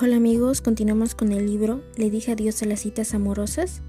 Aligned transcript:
Hola 0.00 0.14
amigos, 0.14 0.60
continuamos 0.60 1.16
con 1.16 1.32
el 1.32 1.46
libro 1.46 1.82
Le 1.96 2.08
dije 2.08 2.30
adiós 2.30 2.62
a 2.62 2.66
las 2.66 2.78
citas 2.78 3.14
amorosas. 3.14 3.82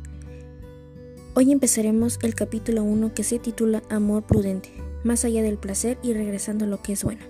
Hoy 1.36 1.52
empezaremos 1.52 2.18
el 2.24 2.34
capítulo 2.34 2.84
1 2.84 3.14
que 3.14 3.24
se 3.24 3.38
titula 3.38 3.84
Amor 3.92 4.24
prudente, 4.24 4.74
más 5.04 5.24
allá 5.24 5.44
del 5.44 5.60
placer 5.60 6.00
y 6.02 6.14
regresando 6.14 6.66
a 6.66 6.68
lo 6.68 6.82
que 6.82 6.94
es 6.94 7.04
bueno. 7.04 7.22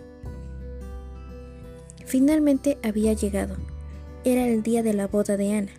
Finalmente 2.05 2.77
había 2.81 3.11
llegado. 3.11 3.57
Era 4.23 4.47
el 4.47 4.63
día 4.63 4.81
de 4.81 4.93
la 4.93 5.07
boda 5.07 5.35
de 5.35 5.55
Ana. 5.55 5.71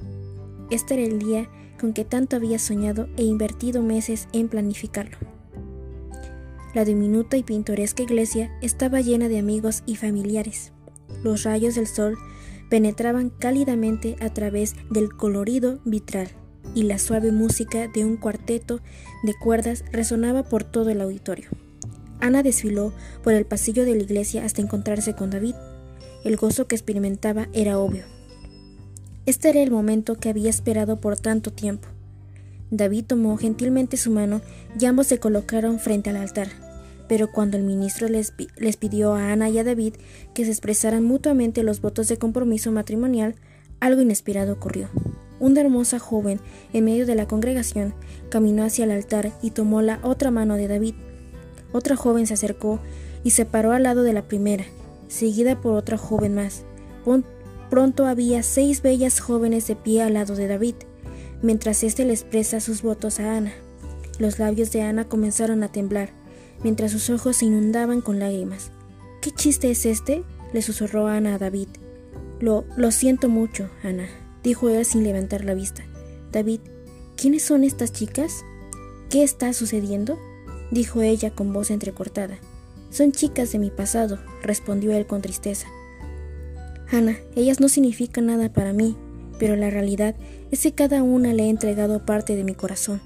Este 0.69 0.93
era 0.93 1.05
el 1.05 1.19
día 1.19 1.49
con 1.81 1.95
que 1.95 2.05
tanto 2.05 2.37
había 2.37 2.59
soñado 2.59 3.09
e 3.17 3.23
invertido 3.23 3.81
meses 3.81 4.29
en 4.35 4.49
planificarlo. 4.49 5.17
La 6.75 6.85
diminuta 6.85 7.39
y 7.39 7.45
pintoresca 7.45 8.03
iglesia 8.03 8.53
estaba 8.61 9.01
llena 9.01 9.31
de 9.31 9.39
amigos 9.39 9.85
y 9.87 9.97
familiares. 9.97 10.73
Los 11.23 11.45
rayos 11.45 11.77
del 11.77 11.87
sol 11.87 12.19
penetraban 12.71 13.29
cálidamente 13.31 14.17
a 14.21 14.33
través 14.33 14.75
del 14.89 15.15
colorido 15.15 15.81
vitral 15.85 16.29
y 16.75 16.85
la 16.85 16.99
suave 16.99 17.33
música 17.33 17.89
de 17.89 18.05
un 18.05 18.17
cuarteto 18.17 18.81
de 19.25 19.35
cuerdas 19.35 19.85
resonaba 19.93 20.45
por 20.45 20.65
todo 20.65 20.89
el 20.91 21.01
auditorio. 21.01 21.51
Ana 22.21 22.43
desfiló 22.43 22.95
por 23.23 23.35
el 23.35 23.45
pasillo 23.45 23.85
de 23.85 23.97
la 23.97 24.03
iglesia 24.03 24.45
hasta 24.45 24.63
encontrarse 24.63 25.15
con 25.15 25.31
David. 25.31 25.55
El 26.25 26.37
gozo 26.37 26.67
que 26.67 26.77
experimentaba 26.77 27.49
era 27.53 27.79
obvio. 27.79 28.05
Este 29.27 29.51
era 29.51 29.63
el 29.63 29.71
momento 29.71 30.15
que 30.15 30.29
había 30.29 30.51
esperado 30.51 31.01
por 31.01 31.19
tanto 31.19 31.53
tiempo. 31.53 31.89
David 32.71 33.07
tomó 33.07 33.37
gentilmente 33.37 33.97
su 33.97 34.11
mano 34.11 34.43
y 34.79 34.85
ambos 34.85 35.09
se 35.09 35.19
colocaron 35.19 35.81
frente 35.81 36.11
al 36.11 36.17
altar 36.17 36.70
pero 37.11 37.33
cuando 37.33 37.57
el 37.57 37.65
ministro 37.65 38.07
les, 38.07 38.33
pidió 38.77 39.15
a 39.15 39.33
Ana 39.33 39.49
y 39.49 39.59
a 39.59 39.65
David 39.65 39.95
que 40.33 40.45
se 40.45 40.53
expresaran 40.53 41.03
mutuamente 41.03 41.65
los 41.65 41.81
votos 41.81 42.07
de 42.07 42.19
compromiso 42.19 42.71
matrimonial, 42.71 43.35
algo 43.81 44.01
inesperado 44.01 44.53
ocurrió. 44.53 44.89
Una 45.41 45.61
hermosa 45.61 45.99
joven, 45.99 46.39
en 46.73 46.85
medio 46.85 47.07
de 47.07 47.17
la 47.17 47.27
congregación, 47.27 47.95
caminó 48.29 48.63
hacia 48.63 48.85
el 48.85 48.93
altar 48.93 49.33
y 49.43 49.51
tomó 49.51 49.83
la 49.83 49.99
otra 50.05 50.31
mano 50.31 50.55
de 50.55 50.69
David. 50.69 50.95
Otra 51.73 51.97
joven 51.97 52.29
se 52.29 52.35
acercó 52.35 52.79
y 53.25 53.31
se 53.31 53.45
paró 53.45 53.73
al 53.73 53.83
lado 53.83 54.05
de 54.05 54.13
la 54.13 54.29
primera, 54.29 54.67
seguida 55.09 55.61
por 55.61 55.75
otra 55.75 55.99
joven 55.99 56.37
más. 56.37 56.63
Pronto 57.71 58.07
había 58.07 58.45
seis 58.45 58.83
bellas 58.83 59.19
jóvenes 59.19 59.67
de 59.67 59.75
pie 59.75 60.03
al 60.03 60.15
lado 60.15 60.37
de 60.37 60.47
David, 60.47 60.77
mientras 61.43 61.83
éste 61.83 62.05
le 62.05 62.13
expresa 62.13 62.61
sus 62.61 62.83
votos 62.83 63.19
a 63.19 63.37
Ana. 63.37 63.53
Los 64.21 64.39
labios 64.39 64.71
de 64.71 64.83
Ana 64.83 65.07
comenzaron 65.07 65.65
a 65.65 65.73
temblar 65.73 66.20
mientras 66.63 66.93
sus 66.93 67.11
ojos 67.11 67.37
se 67.37 67.47
inundaban 67.47 68.01
con 68.01 68.19
lágrimas. 68.19 68.71
¿Qué 69.21 69.31
chiste 69.31 69.71
es 69.71 69.87
este? 69.87 70.25
le 70.53 70.63
susurró 70.63 71.07
Ana 71.07 71.35
a 71.35 71.39
David. 71.39 71.69
Lo, 72.41 72.65
lo 72.77 72.91
siento 72.91 73.29
mucho, 73.29 73.69
Ana, 73.85 74.09
dijo 74.43 74.69
él 74.69 74.85
sin 74.85 75.05
levantar 75.05 75.45
la 75.45 75.55
vista. 75.55 75.85
David, 76.33 76.61
¿quiénes 77.17 77.43
son 77.43 77.65
estas 77.65 77.93
chicas? 77.93 78.45
¿Qué 79.09 79.23
está 79.23 79.53
sucediendo? 79.53 80.19
dijo 80.71 81.03
ella 81.03 81.35
con 81.35 81.53
voz 81.53 81.71
entrecortada. 81.71 82.39
Son 82.91 83.13
chicas 83.13 83.53
de 83.53 83.59
mi 83.59 83.71
pasado, 83.71 84.19
respondió 84.43 84.93
él 84.93 85.07
con 85.07 85.23
tristeza. 85.23 85.69
Ana, 86.91 87.19
ellas 87.37 87.61
no 87.61 87.69
significan 87.69 88.27
nada 88.27 88.53
para 88.53 88.73
mí, 88.73 88.97
pero 89.39 89.55
la 89.57 89.71
realidad 89.71 90.17
es 90.51 90.63
que 90.63 90.73
cada 90.73 91.03
una 91.03 91.33
le 91.33 91.45
he 91.45 91.49
entregado 91.49 92.05
parte 92.05 92.35
de 92.35 92.45
mi 92.45 92.55
corazón. 92.55 93.01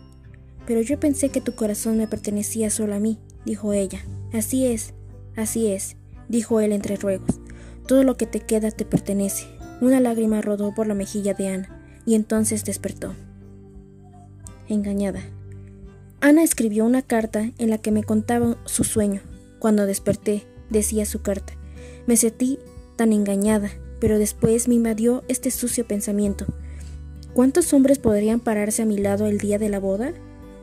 Pero 0.67 0.81
yo 0.81 0.99
pensé 0.99 1.29
que 1.29 1.43
tu 1.43 1.55
corazón 1.55 1.99
me 1.99 2.09
pertenecía 2.09 2.71
solo 2.71 2.95
a 2.95 2.99
mí, 2.99 3.19
dijo 3.45 3.73
ella. 3.73 4.01
Así 4.33 4.67
es, 4.67 4.95
así 5.37 5.69
es, 5.69 5.97
dijo 6.29 6.61
él 6.61 6.73
entre 6.73 6.97
ruegos. 6.97 7.41
Todo 7.87 8.03
lo 8.03 8.17
que 8.17 8.27
te 8.27 8.41
queda 8.41 8.71
te 8.71 8.85
pertenece. 8.85 9.47
Una 9.81 10.01
lágrima 10.01 10.41
rodó 10.41 10.75
por 10.75 10.87
la 10.87 10.95
mejilla 10.95 11.35
de 11.35 11.49
Ana, 11.49 11.83
y 12.07 12.15
entonces 12.15 12.65
despertó. 12.65 13.15
Engañada. 14.69 15.21
Ana 16.21 16.43
escribió 16.43 16.85
una 16.85 17.03
carta 17.03 17.51
en 17.59 17.71
la 17.71 17.79
que 17.79 17.91
me 17.91 18.03
contaba 18.03 18.57
su 18.65 18.85
sueño. 18.85 19.21
Cuando 19.59 19.87
desperté, 19.87 20.47
decía 20.71 21.05
su 21.05 21.21
carta, 21.21 21.53
me 22.07 22.17
sentí 22.17 22.59
tan 22.97 23.13
engañada, 23.13 23.71
pero 24.01 24.19
después 24.19 24.69
me 24.69 24.75
invadió 24.75 25.23
este 25.29 25.51
sucio 25.51 25.87
pensamiento. 25.87 26.47
¿Cuántos 27.35 27.73
hombres 27.73 27.99
podrían 27.99 28.41
pararse 28.41 28.83
a 28.83 28.87
mi 28.87 28.99
lado 28.99 29.27
el 29.27 29.39
día 29.39 29.59
de 29.59 29.69
la 29.69 29.81
boda? 29.81 30.13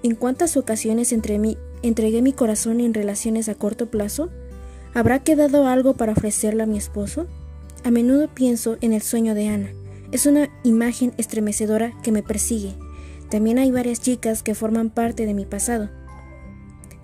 ¿En 0.03 0.15
cuántas 0.15 0.57
ocasiones 0.57 1.11
entre 1.11 1.37
mí 1.37 1.57
entregué 1.83 2.21
mi 2.21 2.33
corazón 2.33 2.79
en 2.79 2.93
relaciones 2.93 3.49
a 3.49 3.55
corto 3.55 3.89
plazo? 3.89 4.29
¿Habrá 4.93 5.19
quedado 5.19 5.67
algo 5.67 5.93
para 5.93 6.13
ofrecerle 6.13 6.63
a 6.63 6.67
mi 6.67 6.77
esposo? 6.77 7.27
A 7.83 7.91
menudo 7.91 8.27
pienso 8.27 8.77
en 8.81 8.93
el 8.93 9.01
sueño 9.01 9.33
de 9.33 9.47
Ana. 9.47 9.69
Es 10.11 10.25
una 10.25 10.49
imagen 10.63 11.13
estremecedora 11.17 11.93
que 12.03 12.11
me 12.11 12.23
persigue. 12.23 12.75
También 13.29 13.57
hay 13.59 13.71
varias 13.71 14.01
chicas 14.01 14.43
que 14.43 14.55
forman 14.55 14.89
parte 14.89 15.25
de 15.25 15.33
mi 15.33 15.45
pasado. 15.45 15.89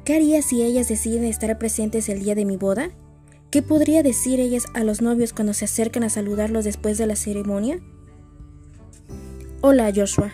¿Qué 0.04 0.16
haría 0.16 0.42
si 0.42 0.62
ellas 0.62 0.88
deciden 0.88 1.24
estar 1.24 1.58
presentes 1.58 2.10
el 2.10 2.24
día 2.24 2.36
de 2.36 2.46
mi 2.46 2.58
boda? 2.58 2.92
¿Qué 3.50 3.62
podría 3.62 4.04
decir 4.04 4.42
ellas 4.42 4.66
a 4.74 4.84
los 4.84 5.02
novios 5.02 5.32
cuando 5.32 5.54
se 5.54 5.66
acercan 5.66 6.04
a 6.04 6.10
saludarlos 6.10 6.66
después 6.66 6.98
de 6.98 7.08
la 7.08 7.16
ceremonia? 7.16 7.80
Hola 9.62 9.92
Joshua, 9.96 10.32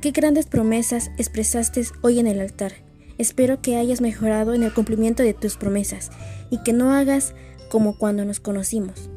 qué 0.00 0.10
grandes 0.10 0.46
promesas 0.46 1.10
expresaste 1.16 1.84
hoy 2.02 2.18
en 2.18 2.26
el 2.26 2.38
altar. 2.38 2.89
Espero 3.20 3.60
que 3.60 3.76
hayas 3.76 4.00
mejorado 4.00 4.54
en 4.54 4.62
el 4.62 4.72
cumplimiento 4.72 5.22
de 5.22 5.34
tus 5.34 5.58
promesas 5.58 6.08
y 6.48 6.62
que 6.62 6.72
no 6.72 6.94
hagas 6.94 7.34
como 7.68 7.98
cuando 7.98 8.24
nos 8.24 8.40
conocimos. 8.40 9.10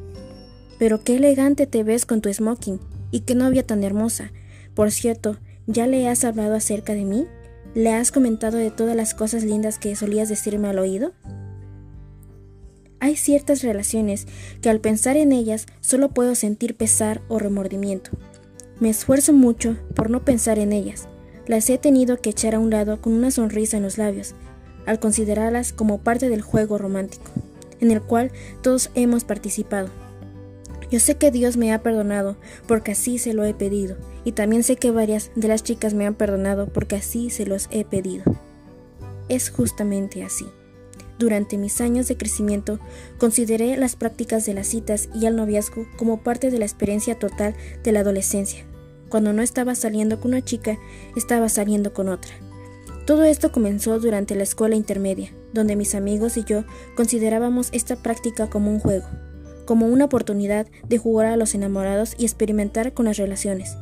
Pero 0.78 1.06
qué 1.06 1.16
elegante 1.16 1.68
te 1.68 1.86
ves 1.86 2.06
con 2.06 2.20
tu 2.20 2.32
smoking 2.34 2.82
y 3.12 3.22
qué 3.22 3.34
novia 3.34 3.66
tan 3.66 3.82
hermosa. 3.82 4.34
Por 4.74 4.92
cierto, 4.92 5.38
¿ya 5.68 5.88
le 5.88 6.10
has 6.10 6.26
hablado 6.26 6.54
acerca 6.54 6.94
de 6.94 7.06
mí? 7.06 7.28
¿Le 7.76 7.94
has 7.94 8.12
comentado 8.12 8.58
de 8.58 8.72
todas 8.72 8.98
las 8.98 9.14
cosas 9.14 9.46
lindas 9.46 9.80
que 9.80 9.96
solías 9.96 10.28
decirme 10.28 10.68
al 10.68 10.80
oído? 10.80 11.14
Hay 13.00 13.16
ciertas 13.16 13.64
relaciones 13.64 14.28
que 14.62 14.70
al 14.70 14.82
pensar 14.82 15.16
en 15.16 15.32
ellas 15.32 15.66
solo 15.80 16.10
puedo 16.10 16.36
sentir 16.36 16.76
pesar 16.76 17.22
o 17.30 17.40
remordimiento. 17.40 18.12
Me 18.82 18.90
esfuerzo 18.90 19.32
mucho 19.32 19.78
por 19.96 20.10
no 20.10 20.26
pensar 20.26 20.60
en 20.60 20.74
ellas, 20.74 21.08
las 21.48 21.70
he 21.70 21.78
tenido 21.78 22.18
que 22.18 22.30
echar 22.30 22.56
a 22.56 22.60
un 22.60 22.70
lado 22.70 23.02
con 23.02 23.14
una 23.14 23.32
sonrisa 23.32 23.78
en 23.78 23.84
los 23.84 23.98
labios, 23.98 24.34
al 24.86 25.00
considerarlas 25.00 25.74
como 25.74 26.00
parte 26.00 26.30
del 26.30 26.42
juego 26.42 26.78
romántico, 26.78 27.32
en 27.80 27.92
el 27.92 28.02
cual 28.02 28.32
todos 28.62 28.90
hemos 28.96 29.24
participado. 29.24 29.90
Yo 30.90 31.00
sé 31.00 31.16
que 31.16 31.32
Dios 31.32 31.58
me 31.58 31.74
ha 31.74 31.82
perdonado 31.82 32.38
porque 32.68 32.92
así 32.92 33.18
se 33.18 33.34
lo 33.34 33.44
he 33.44 33.54
pedido, 33.54 33.98
y 34.24 34.34
también 34.34 34.64
sé 34.64 34.76
que 34.76 34.92
varias 34.92 35.32
de 35.36 35.48
las 35.48 35.64
chicas 35.64 35.94
me 35.94 36.06
han 36.06 36.14
perdonado 36.14 36.68
porque 36.68 36.96
así 36.96 37.30
se 37.30 37.46
los 37.46 37.68
he 37.72 37.84
pedido. 37.84 38.24
Es 39.28 39.50
justamente 39.50 40.24
así. 40.24 40.46
Durante 41.20 41.58
mis 41.58 41.80
años 41.80 42.08
de 42.08 42.18
crecimiento, 42.18 42.80
consideré 43.18 43.78
las 43.78 43.96
prácticas 43.96 44.46
de 44.46 44.54
las 44.54 44.68
citas 44.68 45.10
y 45.14 45.26
el 45.26 45.36
noviazgo 45.36 45.88
como 45.98 46.22
parte 46.22 46.52
de 46.52 46.60
la 46.60 46.66
experiencia 46.66 47.18
total 47.18 47.56
de 47.84 47.92
la 47.92 48.02
adolescencia, 48.02 48.66
cuando 49.14 49.32
no 49.32 49.44
estaba 49.44 49.76
saliendo 49.76 50.20
con 50.20 50.32
una 50.32 50.44
chica, 50.44 50.80
estaba 51.16 51.48
saliendo 51.48 51.94
con 51.94 52.10
otra. 52.10 52.34
Todo 53.06 53.26
esto 53.26 53.52
comenzó 53.52 54.00
durante 54.00 54.34
la 54.34 54.42
escuela 54.42 54.76
intermedia, 54.76 55.32
donde 55.54 55.76
mis 55.76 55.94
amigos 55.94 56.36
y 56.36 56.44
yo 56.46 56.64
considerábamos 56.96 57.70
esta 57.74 57.96
práctica 57.96 58.50
como 58.50 58.72
un 58.72 58.80
juego, 58.80 59.06
como 59.66 59.86
una 59.86 60.06
oportunidad 60.06 60.66
de 60.90 60.98
jugar 60.98 61.28
a 61.28 61.38
los 61.38 61.54
enamorados 61.54 62.16
y 62.18 62.24
experimentar 62.24 62.96
con 62.96 63.06
las 63.06 63.18
relaciones. 63.18 63.78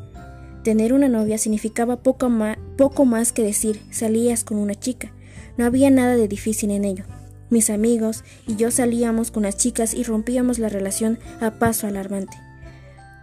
Tener 0.65 0.91
una 0.91 1.07
novia 1.07 1.37
significaba 1.37 2.03
poco, 2.03 2.29
poco 2.75 3.05
más 3.05 3.31
que 3.31 3.41
decir 3.41 3.79
salías 3.89 4.43
con 4.43 4.57
una 4.57 4.75
chica. 4.75 5.13
No 5.55 5.63
había 5.63 5.89
nada 5.91 6.17
de 6.17 6.27
difícil 6.27 6.71
en 6.71 6.83
ello. 6.83 7.05
Mis 7.49 7.69
amigos 7.69 8.25
y 8.47 8.57
yo 8.57 8.69
salíamos 8.69 9.31
con 9.31 9.43
las 9.43 9.55
chicas 9.55 9.93
y 9.93 10.03
rompíamos 10.03 10.59
la 10.59 10.67
relación 10.67 11.19
a 11.39 11.51
paso 11.51 11.87
alarmante. 11.87 12.35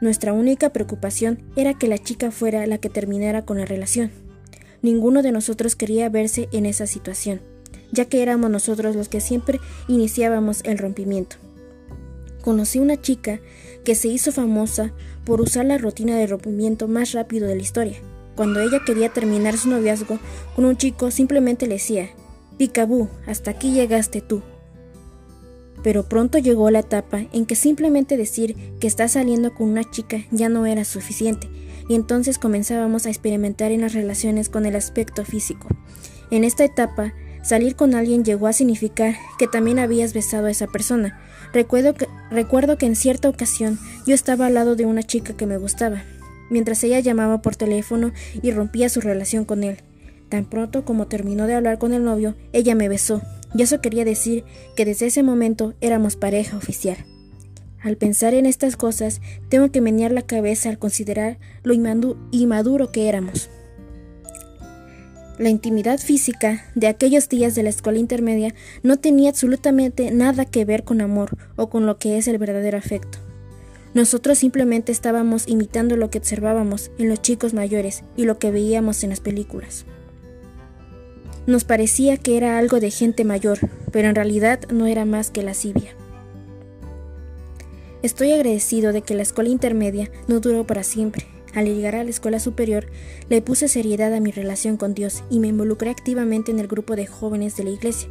Nuestra 0.01 0.33
única 0.33 0.71
preocupación 0.71 1.43
era 1.57 1.75
que 1.75 1.89
la 1.89 1.99
chica 1.99 2.31
fuera 2.31 2.67
la 2.67 2.79
que 2.79 2.89
terminara 2.89 3.45
con 3.45 3.59
la 3.59 3.65
relación. 3.65 4.13
Ninguno 4.81 5.23
de 5.23 5.33
nosotros 5.33 5.75
quería 5.75 6.09
verse 6.09 6.49
en 6.53 6.67
esa 6.67 6.87
situación, 6.87 7.41
ya 7.91 8.05
que 8.05 8.23
éramos 8.23 8.49
nosotros 8.51 8.95
los 8.95 9.09
que 9.09 9.21
siempre 9.21 9.59
iniciábamos 9.89 10.61
el 10.65 10.79
rompimiento. 10.79 11.37
Conocí 12.43 12.79
una 12.79 13.01
chica 13.01 13.41
que 13.85 13.97
se 13.97 14.07
hizo 14.07 14.31
famosa 14.31 14.93
por 15.25 15.41
usar 15.41 15.67
la 15.67 15.79
rutina 15.79 16.17
de 16.17 16.29
rompimiento 16.29 16.87
más 16.87 17.13
rápido 17.13 17.49
de 17.49 17.57
la 17.57 17.63
historia. 17.63 17.99
Cuando 18.37 18.61
ella 18.61 18.85
quería 18.87 19.09
terminar 19.09 19.59
su 19.59 19.69
noviazgo 19.69 20.21
con 20.55 20.65
un 20.65 20.77
chico, 20.77 21.11
simplemente 21.11 21.67
le 21.67 21.75
decía, 21.75 22.11
Picabú, 22.57 23.09
hasta 23.27 23.51
aquí 23.51 23.73
llegaste 23.73 24.21
tú. 24.21 24.43
Pero 25.83 26.09
pronto 26.09 26.39
llegó 26.39 26.71
la 26.71 26.81
etapa 26.81 27.27
en 27.33 27.47
que 27.47 27.55
simplemente 27.55 28.17
decir 28.17 28.57
que 28.81 28.87
está 28.87 29.09
saliendo 29.09 29.55
con 29.55 29.69
una 29.69 29.89
chica 29.89 30.25
ya 30.31 30.49
no 30.49 30.67
era 30.67 30.85
suficiente, 30.85 31.49
y 31.89 31.95
entonces 31.95 32.39
comenzábamos 32.39 33.07
a 33.07 33.11
experimentar 33.11 33.73
en 33.73 33.83
las 33.83 33.95
relaciones 33.95 34.49
con 34.49 34.67
el 34.67 34.77
aspecto 34.77 35.25
físico. 35.25 35.69
En 36.31 36.45
esta 36.45 36.65
etapa 36.65 37.15
Salir 37.43 37.77
con 37.77 37.95
alguien 37.95 38.25
llegó 38.25 38.47
a 38.47 38.53
significar 38.53 39.15
que 39.39 39.47
también 39.47 39.79
habías 39.79 40.13
besado 40.13 40.49
a 40.49 40.51
esa 40.51 40.67
persona. 40.67 41.19
Recuerdo 41.53 41.95
que, 41.95 42.07
recuerdo 42.31 42.77
que 42.77 42.87
en 42.87 42.97
cierta 42.97 43.29
ocasión 43.29 43.79
yo 44.07 44.15
estaba 44.15 44.47
al 44.47 44.55
lado 44.55 44.77
de 44.77 44.85
una 44.85 45.03
chica 45.03 45.35
que 45.35 45.47
me 45.47 45.57
gustaba, 45.57 46.03
mientras 46.51 46.85
ella 46.85 47.01
llamaba 47.01 47.41
por 47.41 47.57
teléfono 47.57 48.13
y 48.43 48.51
rompía 48.51 48.89
su 48.89 49.01
relación 49.01 49.45
con 49.47 49.65
él. 49.65 49.79
Tan 50.29 50.45
pronto 50.45 50.85
como 50.85 51.07
terminó 51.07 51.47
de 51.47 51.55
hablar 51.55 51.79
con 51.79 51.95
el 51.95 52.05
novio, 52.05 52.35
ella 52.53 52.75
me 52.75 52.91
besó, 52.91 53.23
y 53.55 53.63
eso 53.63 53.81
quería 53.81 54.05
decir 54.05 54.45
que 54.77 54.85
desde 54.85 55.07
ese 55.07 55.23
momento 55.23 55.75
éramos 55.81 56.17
pareja 56.17 56.57
oficial. 56.57 56.99
Al 57.81 57.97
pensar 57.97 58.35
en 58.35 58.47
estas 58.47 58.77
cosas, 58.77 59.21
tengo 59.49 59.71
que 59.71 59.81
menear 59.81 60.11
la 60.11 60.23
cabeza 60.23 60.69
al 60.69 60.79
considerar 60.79 61.39
lo 61.63 61.75
inmaduro 61.75 62.91
que 62.91 63.09
éramos. 63.09 63.51
La 65.39 65.51
intimidad 65.51 66.01
física 66.01 66.65
de 66.75 66.89
aquellos 66.89 67.29
días 67.29 67.55
de 67.55 67.63
la 67.63 67.69
escuela 67.69 68.01
intermedia 68.01 68.55
no 68.83 68.97
tenía 68.97 69.31
absolutamente 69.31 70.11
nada 70.11 70.45
que 70.45 70.65
ver 70.65 70.83
con 70.83 71.01
amor 71.01 71.37
o 71.55 71.71
con 71.71 71.87
lo 71.87 71.99
que 71.99 72.19
es 72.19 72.27
el 72.27 72.39
verdadero 72.39 72.77
afecto. 72.77 73.19
Nosotros 73.95 74.39
simplemente 74.39 74.91
estábamos 74.91 75.47
imitando 75.47 75.97
lo 75.97 76.11
que 76.11 76.19
observábamos 76.19 76.91
en 76.99 77.09
los 77.09 77.23
chicos 77.23 77.55
mayores 77.55 78.03
y 78.17 78.25
lo 78.25 78.39
que 78.41 78.51
veíamos 78.51 79.05
en 79.05 79.11
las 79.11 79.21
películas. 79.21 79.87
Nos 81.49 81.65
parecía 81.65 82.19
que 82.19 82.37
era 82.37 82.59
algo 82.59 82.79
de 82.79 82.91
gente 82.91 83.25
mayor, 83.25 83.59
pero 83.91 84.11
en 84.11 84.15
realidad 84.15 84.61
no 84.71 84.87
era 84.87 85.07
más 85.07 85.31
que 85.31 85.43
lascivia. 85.43 85.97
Estoy 88.03 88.33
agradecido 88.33 88.93
de 88.93 89.01
que 89.01 89.15
la 89.15 89.23
escuela 89.23 89.49
intermedia 89.49 90.11
no 90.27 90.41
duró 90.41 90.67
para 90.67 90.83
siempre. 90.83 91.25
Al 91.55 91.65
llegar 91.65 91.95
a 91.95 92.05
la 92.05 92.11
escuela 92.11 92.39
superior, 92.39 92.89
le 93.31 93.41
puse 93.41 93.69
seriedad 93.69 94.13
a 94.13 94.21
mi 94.21 94.31
relación 94.31 94.77
con 94.77 94.93
Dios 94.93 95.25
y 95.31 95.39
me 95.41 95.49
involucré 95.49 95.89
activamente 95.89 96.51
en 96.51 96.59
el 96.59 96.69
grupo 96.69 96.97
de 96.97 97.07
jóvenes 97.07 97.57
de 97.57 97.65
la 97.65 97.71
iglesia. 97.71 98.11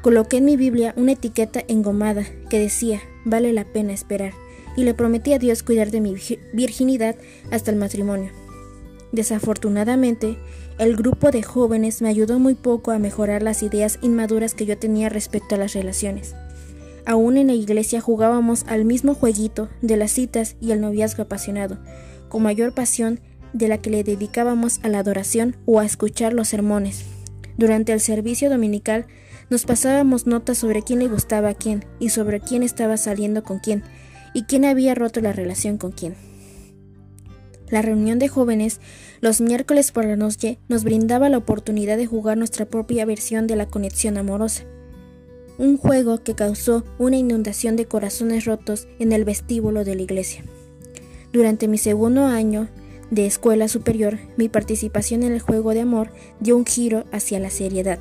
Coloqué 0.00 0.36
en 0.36 0.44
mi 0.44 0.56
Biblia 0.56 0.94
una 0.96 1.10
etiqueta 1.10 1.64
engomada 1.66 2.24
que 2.50 2.60
decía, 2.60 3.00
vale 3.24 3.52
la 3.52 3.64
pena 3.64 3.92
esperar, 3.92 4.32
y 4.76 4.84
le 4.84 4.94
prometí 4.94 5.32
a 5.32 5.40
Dios 5.40 5.64
cuidar 5.64 5.90
de 5.90 6.00
mi 6.00 6.14
virginidad 6.52 7.16
hasta 7.50 7.72
el 7.72 7.78
matrimonio. 7.78 8.30
Desafortunadamente, 9.10 10.38
el 10.80 10.96
grupo 10.96 11.30
de 11.30 11.42
jóvenes 11.42 12.00
me 12.00 12.08
ayudó 12.08 12.38
muy 12.38 12.54
poco 12.54 12.90
a 12.90 12.98
mejorar 12.98 13.42
las 13.42 13.62
ideas 13.62 13.98
inmaduras 14.00 14.54
que 14.54 14.64
yo 14.64 14.78
tenía 14.78 15.10
respecto 15.10 15.54
a 15.54 15.58
las 15.58 15.74
relaciones. 15.74 16.34
Aún 17.04 17.36
en 17.36 17.48
la 17.48 17.52
iglesia 17.52 18.00
jugábamos 18.00 18.64
al 18.66 18.86
mismo 18.86 19.12
jueguito 19.12 19.68
de 19.82 19.98
las 19.98 20.10
citas 20.10 20.56
y 20.58 20.70
el 20.70 20.80
noviazgo 20.80 21.24
apasionado, 21.24 21.76
con 22.30 22.42
mayor 22.44 22.72
pasión 22.72 23.20
de 23.52 23.68
la 23.68 23.76
que 23.76 23.90
le 23.90 24.04
dedicábamos 24.04 24.80
a 24.82 24.88
la 24.88 25.00
adoración 25.00 25.54
o 25.66 25.80
a 25.80 25.84
escuchar 25.84 26.32
los 26.32 26.48
sermones. 26.48 27.04
Durante 27.58 27.92
el 27.92 28.00
servicio 28.00 28.48
dominical 28.48 29.06
nos 29.50 29.66
pasábamos 29.66 30.26
notas 30.26 30.56
sobre 30.56 30.82
quién 30.82 31.00
le 31.00 31.08
gustaba 31.08 31.50
a 31.50 31.54
quién 31.54 31.84
y 31.98 32.08
sobre 32.08 32.40
quién 32.40 32.62
estaba 32.62 32.96
saliendo 32.96 33.44
con 33.44 33.58
quién 33.58 33.84
y 34.32 34.44
quién 34.44 34.64
había 34.64 34.94
roto 34.94 35.20
la 35.20 35.34
relación 35.34 35.76
con 35.76 35.92
quién. 35.92 36.14
La 37.68 37.82
reunión 37.82 38.18
de 38.18 38.28
jóvenes 38.28 38.80
los 39.20 39.40
miércoles 39.40 39.92
por 39.92 40.04
la 40.04 40.16
noche 40.16 40.58
nos 40.68 40.84
brindaba 40.84 41.28
la 41.28 41.38
oportunidad 41.38 41.96
de 41.96 42.06
jugar 42.06 42.36
nuestra 42.36 42.66
propia 42.66 43.04
versión 43.04 43.46
de 43.46 43.56
la 43.56 43.66
conexión 43.66 44.16
amorosa 44.16 44.64
un 45.60 45.76
juego 45.76 46.22
que 46.22 46.34
causó 46.34 46.84
una 46.98 47.18
inundación 47.18 47.76
de 47.76 47.84
corazones 47.84 48.46
rotos 48.46 48.88
en 48.98 49.12
el 49.12 49.26
vestíbulo 49.26 49.84
de 49.84 49.94
la 49.94 50.00
iglesia. 50.00 50.42
Durante 51.34 51.68
mi 51.68 51.76
segundo 51.76 52.24
año 52.24 52.68
de 53.10 53.26
escuela 53.26 53.68
superior, 53.68 54.18
mi 54.38 54.48
participación 54.48 55.22
en 55.22 55.32
el 55.32 55.40
juego 55.40 55.74
de 55.74 55.82
amor 55.82 56.12
dio 56.40 56.56
un 56.56 56.64
giro 56.64 57.04
hacia 57.12 57.38
la 57.40 57.50
seriedad. 57.50 57.98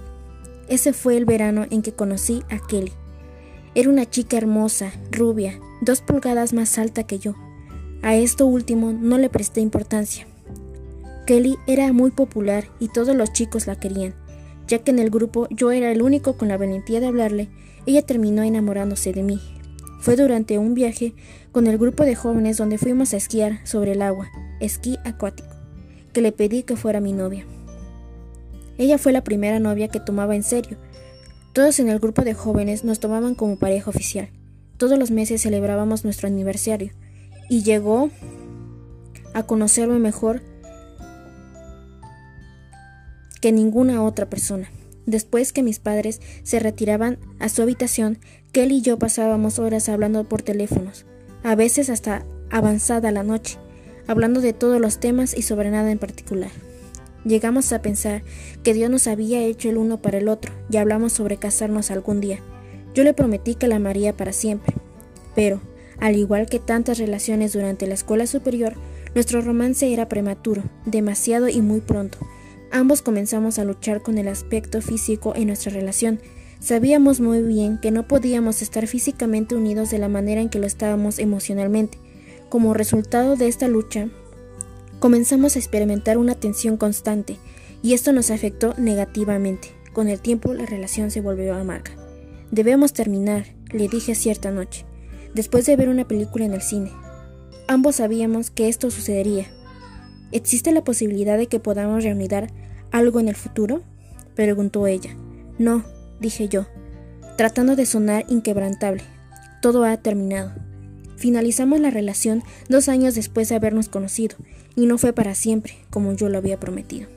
Ese 0.70 0.94
fue 0.94 1.18
el 1.18 1.26
verano 1.26 1.66
en 1.70 1.82
que 1.82 1.92
conocí 1.92 2.44
a 2.50 2.66
Kelly. 2.66 2.94
Era 3.76 3.90
una 3.90 4.10
chica 4.10 4.38
hermosa, 4.38 4.94
rubia, 5.12 5.60
dos 5.82 6.00
pulgadas 6.00 6.54
más 6.54 6.78
alta 6.78 7.04
que 7.04 7.20
yo. 7.20 7.36
A 8.02 8.16
esto 8.16 8.46
último 8.46 8.94
no 8.94 9.18
le 9.18 9.30
presté 9.30 9.60
importancia. 9.60 10.29
Kelly 11.30 11.60
era 11.68 11.94
muy 11.94 12.10
popular 12.10 12.66
y 12.80 12.88
todos 12.88 13.16
los 13.16 13.32
chicos 13.32 13.68
la 13.68 13.76
querían 13.76 14.16
ya 14.70 14.80
que 14.80 14.92
en 14.92 15.00
el 15.00 15.10
grupo 15.10 15.48
yo 15.50 15.72
era 15.72 15.92
el 15.92 16.02
único 16.02 16.38
con 16.38 16.48
la 16.48 16.58
valentía 16.58 17.00
de 17.00 17.08
hablarle, 17.08 17.50
ella 17.88 18.04
terminó 18.04 18.44
enamorándose 18.44 19.12
de 19.12 19.24
mí. 19.24 19.42
Fue 20.00 20.16
durante 20.16 20.60
un 20.60 20.76
viaje 20.76 21.16
con 21.52 21.66
el 21.66 21.78
grupo 21.78 22.04
de 22.04 22.16
jóvenes 22.16 22.58
donde 22.58 22.78
fuimos 22.78 23.14
a 23.14 23.18
esquiar 23.18 23.66
sobre 23.68 23.94
el 23.94 24.02
agua, 24.04 24.30
esquí 24.60 24.98
acuático, 25.04 25.50
que 26.14 26.22
le 26.22 26.32
pedí 26.32 26.62
que 26.64 26.78
fuera 26.78 27.02
mi 27.02 27.14
novia. 27.14 27.46
Ella 28.78 29.00
fue 29.00 29.12
la 29.12 29.24
primera 29.24 29.60
novia 29.60 29.88
que 29.88 30.00
tomaba 30.00 30.36
en 30.36 30.44
serio. 30.44 30.78
Todos 31.52 31.80
en 31.80 31.90
el 31.90 32.00
grupo 32.00 32.22
de 32.22 32.36
jóvenes 32.36 32.84
nos 32.84 33.00
tomaban 33.00 33.34
como 33.34 33.58
pareja 33.58 33.90
oficial. 33.90 34.30
Todos 34.78 35.00
los 35.00 35.10
meses 35.10 35.42
celebrábamos 35.42 36.04
nuestro 36.04 36.28
aniversario 36.28 36.94
y 37.50 37.64
llegó 37.64 38.12
a 39.34 39.44
conocerme 39.44 39.98
mejor 39.98 40.44
que 43.42 43.52
ninguna 43.52 44.04
otra 44.04 44.30
persona. 44.30 44.70
Después 45.06 45.54
que 45.54 45.64
mis 45.64 45.80
padres 45.80 46.22
se 46.44 46.60
retiraban 46.60 47.18
a 47.40 47.50
su 47.50 47.62
habitación, 47.62 48.20
Kelly 48.52 48.78
y 48.78 48.82
yo 48.82 49.00
pasábamos 49.00 49.60
horas 49.60 49.90
hablando 49.90 50.24
por 50.24 50.42
teléfonos, 50.42 51.06
a 51.44 51.56
veces 51.56 51.90
hasta 51.90 52.26
avanzada 52.52 53.12
la 53.12 53.24
noche, 53.24 53.58
hablando 54.08 54.42
de 54.42 54.54
todos 54.54 54.80
los 54.80 55.00
temas 55.00 55.36
y 55.36 55.42
sobre 55.42 55.72
nada 55.72 55.92
en 55.92 56.00
particular. 56.00 56.52
Llegamos 57.26 57.74
a 57.74 57.82
pensar 57.82 58.24
que 58.64 58.74
Dios 58.74 58.90
nos 58.90 59.08
había 59.08 59.42
hecho 59.42 59.70
el 59.70 59.78
uno 59.78 60.02
para 60.02 60.20
el 60.20 60.30
otro 60.30 60.54
y 60.70 60.78
hablamos 60.78 61.14
sobre 61.14 61.38
casarnos 61.38 61.92
algún 61.92 62.22
día. 62.22 62.40
Yo 62.94 63.04
le 63.04 63.14
prometí 63.14 63.56
que 63.56 63.68
la 63.68 63.76
amaría 63.76 64.16
para 64.16 64.34
siempre. 64.34 64.76
Pero, 65.36 65.62
al 66.00 66.16
igual 66.16 66.48
que 66.48 66.60
tantas 66.60 66.98
relaciones 66.98 67.54
durante 67.54 67.88
la 67.88 67.94
escuela 67.94 68.26
superior, 68.26 68.74
nuestro 69.16 69.42
romance 69.42 69.92
era 69.92 70.08
prematuro, 70.08 70.64
demasiado 70.86 71.50
y 71.50 71.62
muy 71.62 71.82
pronto, 71.82 72.18
Ambos 72.72 73.02
comenzamos 73.02 73.58
a 73.58 73.66
luchar 73.66 74.02
con 74.02 74.18
el 74.18 74.28
aspecto 74.28 74.82
físico 74.82 75.34
en 75.36 75.48
nuestra 75.48 75.72
relación. 75.72 76.20
Sabíamos 76.60 77.20
muy 77.20 77.42
bien 77.42 77.80
que 77.80 77.90
no 77.90 78.08
podíamos 78.08 78.62
estar 78.62 78.86
físicamente 78.86 79.56
unidos 79.56 79.90
de 79.90 79.98
la 79.98 80.10
manera 80.10 80.42
en 80.42 80.50
que 80.50 80.60
lo 80.60 80.68
estábamos 80.68 81.18
emocionalmente. 81.18 81.98
Como 82.50 82.74
resultado 82.74 83.36
de 83.36 83.48
esta 83.48 83.68
lucha, 83.68 84.10
comenzamos 85.00 85.56
a 85.56 85.60
experimentar 85.60 86.18
una 86.18 86.36
tensión 86.36 86.78
constante, 86.78 87.38
y 87.82 87.94
esto 87.94 88.12
nos 88.12 88.30
afectó 88.30 88.76
negativamente. 88.78 89.70
Con 89.94 90.08
el 90.08 90.20
tiempo 90.20 90.54
la 90.54 90.66
relación 90.66 91.10
se 91.10 91.22
volvió 91.22 91.56
amarga. 91.56 91.92
Debemos 92.52 92.94
terminar, 92.94 93.46
le 93.72 93.88
dije 93.88 94.14
cierta 94.14 94.52
noche, 94.52 94.86
después 95.34 95.66
de 95.66 95.76
ver 95.76 95.90
una 95.90 96.08
película 96.08 96.46
en 96.46 96.54
el 96.54 96.62
cine. 96.62 96.92
Ambos 97.68 97.98
sabíamos 97.98 98.52
que 98.52 98.68
esto 98.68 98.92
sucedería, 98.92 99.48
¿Existe 100.32 100.72
la 100.72 100.84
posibilidad 100.84 101.38
de 101.38 101.48
que 101.48 101.60
podamos 101.60 102.04
reunir 102.04 102.48
algo 102.92 103.20
en 103.20 103.28
el 103.28 103.36
futuro? 103.36 103.82
preguntó 104.36 104.88
ella. 104.88 105.16
No, 105.58 105.84
dije 106.20 106.48
yo, 106.48 106.68
tratando 107.36 107.76
de 107.76 107.86
sonar 107.86 108.26
inquebrantable. 108.30 109.04
Todo 109.62 109.84
ha 109.84 109.98
terminado. 109.98 110.54
Finalizamos 111.18 111.80
la 111.80 111.90
relación 111.90 112.44
dos 112.70 112.88
años 112.88 113.16
después 113.16 113.50
de 113.50 113.56
habernos 113.56 113.90
conocido, 113.90 114.38
y 114.76 114.86
no 114.86 114.98
fue 114.98 115.12
para 115.12 115.36
siempre, 115.36 115.74
como 115.90 116.14
yo 116.14 116.30
lo 116.30 116.38
había 116.38 116.60
prometido. 116.60 117.10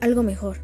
Algo 0.00 0.22
mejor. 0.22 0.58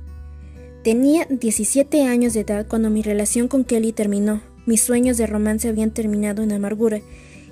Tenía 0.83 1.27
17 1.29 2.05
años 2.05 2.33
de 2.33 2.41
edad 2.41 2.67
cuando 2.67 2.89
mi 2.89 3.03
relación 3.03 3.49
con 3.49 3.65
Kelly 3.65 3.93
terminó. 3.93 4.41
Mis 4.65 4.81
sueños 4.81 5.19
de 5.19 5.27
romance 5.27 5.69
habían 5.69 5.91
terminado 5.91 6.43
en 6.43 6.53
amargura 6.53 7.01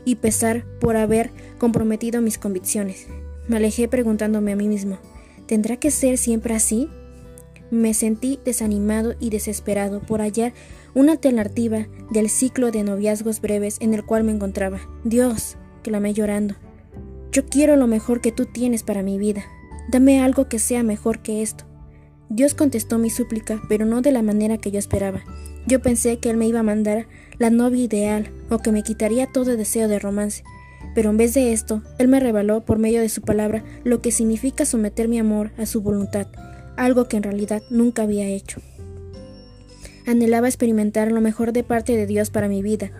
y 0.06 0.14
pesar 0.14 0.64
por 0.80 0.96
haber 0.96 1.30
comprometido 1.58 2.22
mis 2.22 2.38
convicciones. 2.38 3.06
Me 3.48 3.56
alejé 3.56 3.88
preguntándome 3.88 4.52
a 4.52 4.56
mí 4.56 4.68
mismo, 4.68 4.98
¿tendrá 5.46 5.76
que 5.76 5.90
ser 5.90 6.18
siempre 6.18 6.54
así? 6.54 6.88
Me 7.70 7.92
sentí 7.94 8.38
desanimado 8.44 9.14
y 9.18 9.30
desesperado 9.30 10.00
por 10.00 10.20
hallar 10.20 10.52
una 10.94 11.12
alternativa 11.12 11.86
del 12.10 12.28
ciclo 12.28 12.70
de 12.70 12.82
noviazgos 12.82 13.40
breves 13.40 13.78
en 13.80 13.94
el 13.94 14.04
cual 14.04 14.24
me 14.24 14.32
encontraba. 14.32 14.80
Dios, 15.04 15.56
clamé 15.82 16.14
llorando, 16.14 16.54
yo 17.30 17.44
quiero 17.46 17.76
lo 17.76 17.86
mejor 17.86 18.20
que 18.20 18.32
tú 18.32 18.46
tienes 18.46 18.82
para 18.82 19.02
mi 19.02 19.18
vida. 19.18 19.44
Dame 19.90 20.20
algo 20.20 20.48
que 20.48 20.58
sea 20.58 20.82
mejor 20.82 21.20
que 21.20 21.42
esto. 21.42 21.64
Dios 22.30 22.54
contestó 22.54 22.98
mi 22.98 23.10
súplica, 23.10 23.62
pero 23.68 23.86
no 23.86 24.02
de 24.02 24.12
la 24.12 24.22
manera 24.22 24.58
que 24.58 24.70
yo 24.70 24.78
esperaba. 24.78 25.22
Yo 25.66 25.80
pensé 25.80 26.18
que 26.18 26.30
Él 26.30 26.36
me 26.36 26.46
iba 26.46 26.60
a 26.60 26.64
mandar 26.64 27.06
la 27.38 27.50
novia 27.50 27.84
ideal 27.84 28.30
o 28.50 28.58
que 28.58 28.72
me 28.72 28.82
quitaría 28.82 29.26
todo 29.26 29.56
deseo 29.56 29.88
de 29.88 29.98
romance. 29.98 30.42
Pero 30.98 31.10
en 31.10 31.16
vez 31.16 31.32
de 31.32 31.52
esto, 31.52 31.80
Él 31.98 32.08
me 32.08 32.18
reveló 32.18 32.64
por 32.64 32.80
medio 32.80 33.00
de 33.00 33.08
su 33.08 33.22
palabra 33.22 33.62
lo 33.84 34.02
que 34.02 34.10
significa 34.10 34.64
someter 34.64 35.06
mi 35.06 35.20
amor 35.20 35.52
a 35.56 35.64
su 35.64 35.80
voluntad, 35.80 36.26
algo 36.76 37.06
que 37.06 37.16
en 37.16 37.22
realidad 37.22 37.62
nunca 37.70 38.02
había 38.02 38.26
hecho. 38.26 38.60
Anhelaba 40.08 40.48
experimentar 40.48 41.12
lo 41.12 41.20
mejor 41.20 41.52
de 41.52 41.62
parte 41.62 41.96
de 41.96 42.06
Dios 42.06 42.30
para 42.30 42.48
mi 42.48 42.62
vida, 42.62 42.90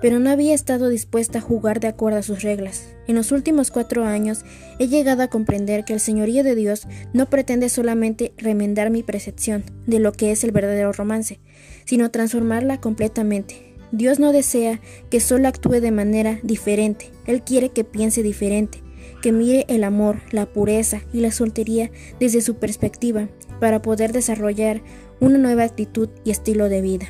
pero 0.00 0.20
no 0.20 0.30
había 0.30 0.54
estado 0.54 0.88
dispuesta 0.88 1.38
a 1.38 1.42
jugar 1.42 1.80
de 1.80 1.88
acuerdo 1.88 2.20
a 2.20 2.22
sus 2.22 2.42
reglas. 2.42 2.94
En 3.08 3.16
los 3.16 3.32
últimos 3.32 3.72
cuatro 3.72 4.04
años 4.04 4.44
he 4.78 4.86
llegado 4.86 5.24
a 5.24 5.28
comprender 5.28 5.84
que 5.84 5.94
el 5.94 5.98
señorío 5.98 6.44
de 6.44 6.54
Dios 6.54 6.86
no 7.12 7.26
pretende 7.26 7.70
solamente 7.70 8.34
remendar 8.36 8.90
mi 8.90 9.02
percepción 9.02 9.64
de 9.84 9.98
lo 9.98 10.12
que 10.12 10.30
es 10.30 10.44
el 10.44 10.52
verdadero 10.52 10.92
romance, 10.92 11.40
sino 11.86 12.12
transformarla 12.12 12.80
completamente. 12.80 13.67
Dios 13.90 14.18
no 14.18 14.32
desea 14.32 14.80
que 15.10 15.20
solo 15.20 15.48
actúe 15.48 15.80
de 15.80 15.90
manera 15.90 16.38
diferente, 16.42 17.10
Él 17.26 17.42
quiere 17.42 17.70
que 17.70 17.84
piense 17.84 18.22
diferente, 18.22 18.82
que 19.22 19.32
mire 19.32 19.64
el 19.68 19.84
amor, 19.84 20.20
la 20.30 20.46
pureza 20.46 21.02
y 21.12 21.20
la 21.20 21.32
soltería 21.32 21.90
desde 22.20 22.40
su 22.40 22.56
perspectiva, 22.56 23.28
para 23.60 23.82
poder 23.82 24.12
desarrollar 24.12 24.82
una 25.20 25.38
nueva 25.38 25.64
actitud 25.64 26.08
y 26.24 26.30
estilo 26.30 26.68
de 26.68 26.80
vida. 26.80 27.06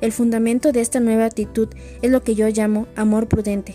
El 0.00 0.12
fundamento 0.12 0.72
de 0.72 0.80
esta 0.80 1.00
nueva 1.00 1.24
actitud 1.24 1.68
es 2.02 2.10
lo 2.10 2.22
que 2.22 2.34
yo 2.34 2.48
llamo 2.48 2.86
amor 2.96 3.28
prudente. 3.28 3.74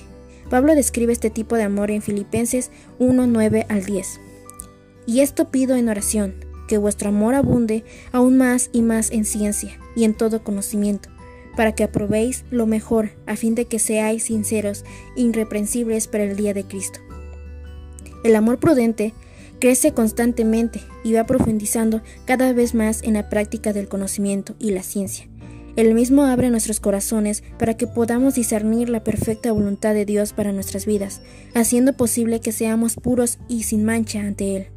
Pablo 0.49 0.75
describe 0.75 1.13
este 1.13 1.29
tipo 1.29 1.55
de 1.55 1.63
amor 1.63 1.89
en 1.89 2.01
Filipenses 2.01 2.69
1, 2.99 3.25
9 3.25 3.65
al 3.69 3.85
10. 3.85 4.19
Y 5.07 5.21
esto 5.21 5.49
pido 5.49 5.75
en 5.75 5.89
oración, 5.89 6.35
que 6.67 6.77
vuestro 6.77 7.09
amor 7.09 7.33
abunde 7.33 7.83
aún 8.11 8.37
más 8.37 8.69
y 8.71 8.81
más 8.81 9.11
en 9.11 9.25
ciencia 9.25 9.79
y 9.95 10.03
en 10.03 10.13
todo 10.13 10.43
conocimiento, 10.43 11.09
para 11.55 11.73
que 11.73 11.83
aprobéis 11.83 12.45
lo 12.51 12.65
mejor, 12.65 13.11
a 13.25 13.35
fin 13.35 13.55
de 13.55 13.65
que 13.65 13.79
seáis 13.79 14.23
sinceros 14.23 14.83
irreprensibles 15.15 16.07
para 16.07 16.23
el 16.23 16.35
día 16.35 16.53
de 16.53 16.63
Cristo. 16.63 16.99
El 18.23 18.35
amor 18.35 18.59
prudente 18.59 19.13
crece 19.59 19.93
constantemente 19.93 20.81
y 21.03 21.13
va 21.13 21.25
profundizando 21.25 22.01
cada 22.25 22.51
vez 22.53 22.73
más 22.73 23.03
en 23.03 23.13
la 23.13 23.29
práctica 23.29 23.73
del 23.73 23.87
conocimiento 23.87 24.55
y 24.59 24.71
la 24.71 24.83
ciencia. 24.83 25.27
El 25.77 25.93
mismo 25.93 26.25
abre 26.25 26.49
nuestros 26.49 26.81
corazones 26.81 27.43
para 27.57 27.77
que 27.77 27.87
podamos 27.87 28.35
discernir 28.35 28.89
la 28.89 29.03
perfecta 29.05 29.53
voluntad 29.53 29.93
de 29.93 30.05
Dios 30.05 30.33
para 30.33 30.51
nuestras 30.51 30.85
vidas, 30.85 31.21
haciendo 31.53 31.93
posible 31.93 32.41
que 32.41 32.51
seamos 32.51 32.95
puros 32.95 33.39
y 33.47 33.63
sin 33.63 33.85
mancha 33.85 34.19
ante 34.19 34.57
Él. 34.57 34.67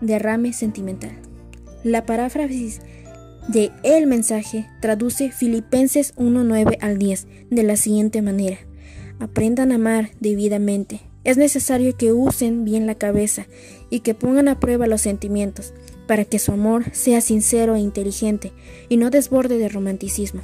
Derrame 0.00 0.54
sentimental. 0.54 1.12
La 1.82 2.06
paráfrasis 2.06 2.80
de 3.48 3.72
El 3.82 4.06
mensaje 4.06 4.68
traduce 4.80 5.30
Filipenses 5.30 6.14
1.9 6.16 6.78
al 6.80 6.98
10 6.98 7.26
de 7.50 7.62
la 7.62 7.76
siguiente 7.76 8.22
manera. 8.22 8.58
Aprendan 9.20 9.72
a 9.72 9.76
amar 9.76 10.10
debidamente. 10.20 11.02
Es 11.24 11.36
necesario 11.36 11.96
que 11.96 12.12
usen 12.12 12.64
bien 12.64 12.86
la 12.86 12.94
cabeza 12.94 13.46
y 13.90 14.00
que 14.00 14.14
pongan 14.14 14.48
a 14.48 14.60
prueba 14.60 14.86
los 14.86 15.02
sentimientos 15.02 15.72
para 16.06 16.24
que 16.24 16.38
su 16.38 16.52
amor 16.52 16.84
sea 16.92 17.20
sincero 17.20 17.76
e 17.76 17.80
inteligente 17.80 18.52
y 18.88 18.96
no 18.96 19.10
desborde 19.10 19.58
de 19.58 19.68
romanticismo. 19.68 20.42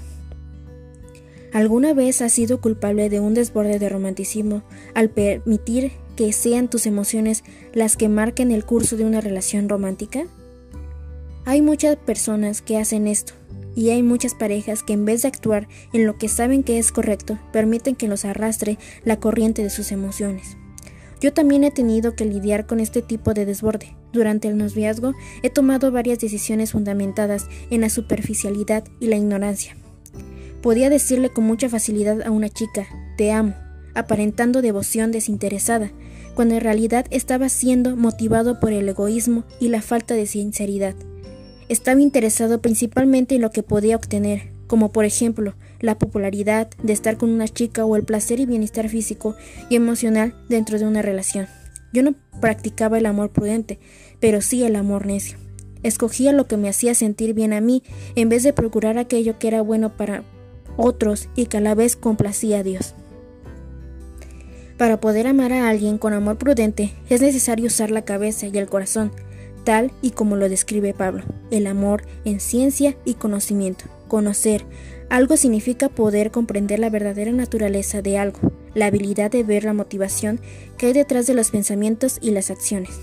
¿Alguna 1.52 1.95
vez 1.95 2.23
has 2.23 2.33
sido 2.33 2.61
culpable 2.61 3.09
de 3.09 3.19
un 3.19 3.35
desborde 3.35 3.78
de 3.78 3.88
romanticismo 3.88 4.62
al 4.95 5.11
permitir 5.11 5.90
que 6.16 6.33
sean 6.33 6.69
tus 6.69 6.87
emociones 6.87 7.45
las 7.73 7.97
que 7.97 8.09
marquen 8.09 8.52
el 8.52 8.64
curso 8.64 8.97
de 8.97 9.04
una 9.04 9.21
relación 9.21 9.69
romántica? 9.69 10.26
Hay 11.44 11.62
muchas 11.62 11.97
personas 11.97 12.62
que 12.62 12.76
hacen 12.78 13.06
esto, 13.06 13.32
y 13.75 13.90
hay 13.90 14.02
muchas 14.02 14.35
parejas 14.35 14.82
que 14.82 14.92
en 14.92 15.04
vez 15.04 15.23
de 15.23 15.28
actuar 15.28 15.68
en 15.92 16.06
lo 16.06 16.18
que 16.18 16.28
saben 16.28 16.62
que 16.62 16.78
es 16.78 16.92
correcto, 16.92 17.38
permiten 17.52 17.97
que 17.97 18.09
los 18.09 18.25
arrastre 18.25 18.78
la 19.04 19.18
corriente 19.18 19.62
de 19.62 19.70
sus 19.70 19.92
emociones. 19.92 20.56
Yo 21.20 21.32
también 21.32 21.64
he 21.64 21.70
tenido 21.70 22.14
que 22.14 22.25
lidiar 22.25 22.66
con 22.66 22.80
este 22.80 23.02
tipo 23.02 23.35
de 23.35 23.44
desborde. 23.44 23.94
Durante 24.12 24.49
el 24.49 24.56
noviazgo 24.56 25.12
he 25.42 25.50
tomado 25.50 25.92
varias 25.92 26.18
decisiones 26.18 26.73
fundamentadas 26.73 27.47
en 27.70 27.82
la 27.82 27.90
superficialidad 27.90 28.85
y 29.00 29.06
la 29.06 29.16
ignorancia. 29.16 29.76
Podía 30.62 30.90
decirle 30.90 31.30
con 31.30 31.44
mucha 31.44 31.68
facilidad 31.68 32.23
a 32.23 32.30
una 32.30 32.49
chica, 32.49 32.87
te 33.16 33.32
amo, 33.32 33.54
aparentando 33.94 34.62
devoción 34.62 35.11
desinteresada, 35.11 35.90
cuando 36.35 36.54
en 36.54 36.61
realidad 36.61 37.06
estaba 37.11 37.49
siendo 37.49 37.97
motivado 37.97 38.61
por 38.61 38.73
el 38.73 38.88
egoísmo 38.88 39.44
y 39.59 39.68
la 39.68 39.82
falta 39.82 40.14
de 40.14 40.26
sinceridad. 40.26 40.94
Estaba 41.70 42.00
interesado 42.00 42.60
principalmente 42.60 43.36
en 43.36 43.42
lo 43.42 43.52
que 43.52 43.62
podía 43.62 43.94
obtener, 43.94 44.50
como 44.66 44.90
por 44.90 45.04
ejemplo 45.04 45.54
la 45.78 46.00
popularidad 46.00 46.68
de 46.82 46.92
estar 46.92 47.16
con 47.16 47.30
una 47.30 47.46
chica 47.46 47.84
o 47.84 47.94
el 47.94 48.02
placer 48.02 48.40
y 48.40 48.46
bienestar 48.46 48.88
físico 48.88 49.36
y 49.68 49.76
emocional 49.76 50.34
dentro 50.48 50.80
de 50.80 50.86
una 50.88 51.00
relación. 51.00 51.46
Yo 51.92 52.02
no 52.02 52.16
practicaba 52.40 52.98
el 52.98 53.06
amor 53.06 53.30
prudente, 53.30 53.78
pero 54.18 54.40
sí 54.40 54.64
el 54.64 54.74
amor 54.74 55.06
necio. 55.06 55.38
Escogía 55.84 56.32
lo 56.32 56.48
que 56.48 56.56
me 56.56 56.68
hacía 56.68 56.92
sentir 56.96 57.34
bien 57.34 57.52
a 57.52 57.60
mí 57.60 57.84
en 58.16 58.28
vez 58.28 58.42
de 58.42 58.52
procurar 58.52 58.98
aquello 58.98 59.38
que 59.38 59.46
era 59.46 59.62
bueno 59.62 59.96
para 59.96 60.24
otros 60.76 61.28
y 61.36 61.46
que 61.46 61.58
a 61.58 61.60
la 61.60 61.76
vez 61.76 61.94
complacía 61.94 62.58
a 62.58 62.62
Dios. 62.64 62.96
Para 64.76 64.98
poder 64.98 65.28
amar 65.28 65.52
a 65.52 65.68
alguien 65.68 65.98
con 65.98 66.14
amor 66.14 66.36
prudente 66.36 66.92
es 67.08 67.20
necesario 67.20 67.66
usar 67.66 67.92
la 67.92 68.04
cabeza 68.04 68.48
y 68.48 68.58
el 68.58 68.68
corazón, 68.68 69.12
tal 69.64 69.93
y 70.02 70.11
como 70.11 70.37
lo 70.37 70.49
describe 70.49 70.95
Pablo, 70.95 71.25
el 71.50 71.67
amor 71.67 72.02
en 72.25 72.40
ciencia 72.40 72.97
y 73.05 73.14
conocimiento. 73.14 73.85
Conocer 74.09 74.64
algo 75.09 75.37
significa 75.37 75.88
poder 75.88 76.31
comprender 76.31 76.79
la 76.79 76.90
verdadera 76.90 77.33
naturaleza 77.33 78.00
de 78.00 78.19
algo, 78.19 78.38
la 78.75 78.87
habilidad 78.87 79.31
de 79.31 79.43
ver 79.43 79.64
la 79.64 79.73
motivación 79.73 80.40
que 80.79 80.87
hay 80.87 80.93
detrás 80.93 81.26
de 81.26 81.35
los 81.35 81.50
pensamientos 81.50 82.19
y 82.21 82.31
las 82.31 82.50
acciones. 82.50 82.99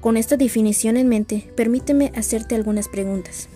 Con 0.00 0.18
esta 0.18 0.36
definición 0.36 0.98
en 0.98 1.08
mente, 1.08 1.50
permíteme 1.56 2.12
hacerte 2.14 2.54
algunas 2.54 2.88
preguntas. 2.88 3.48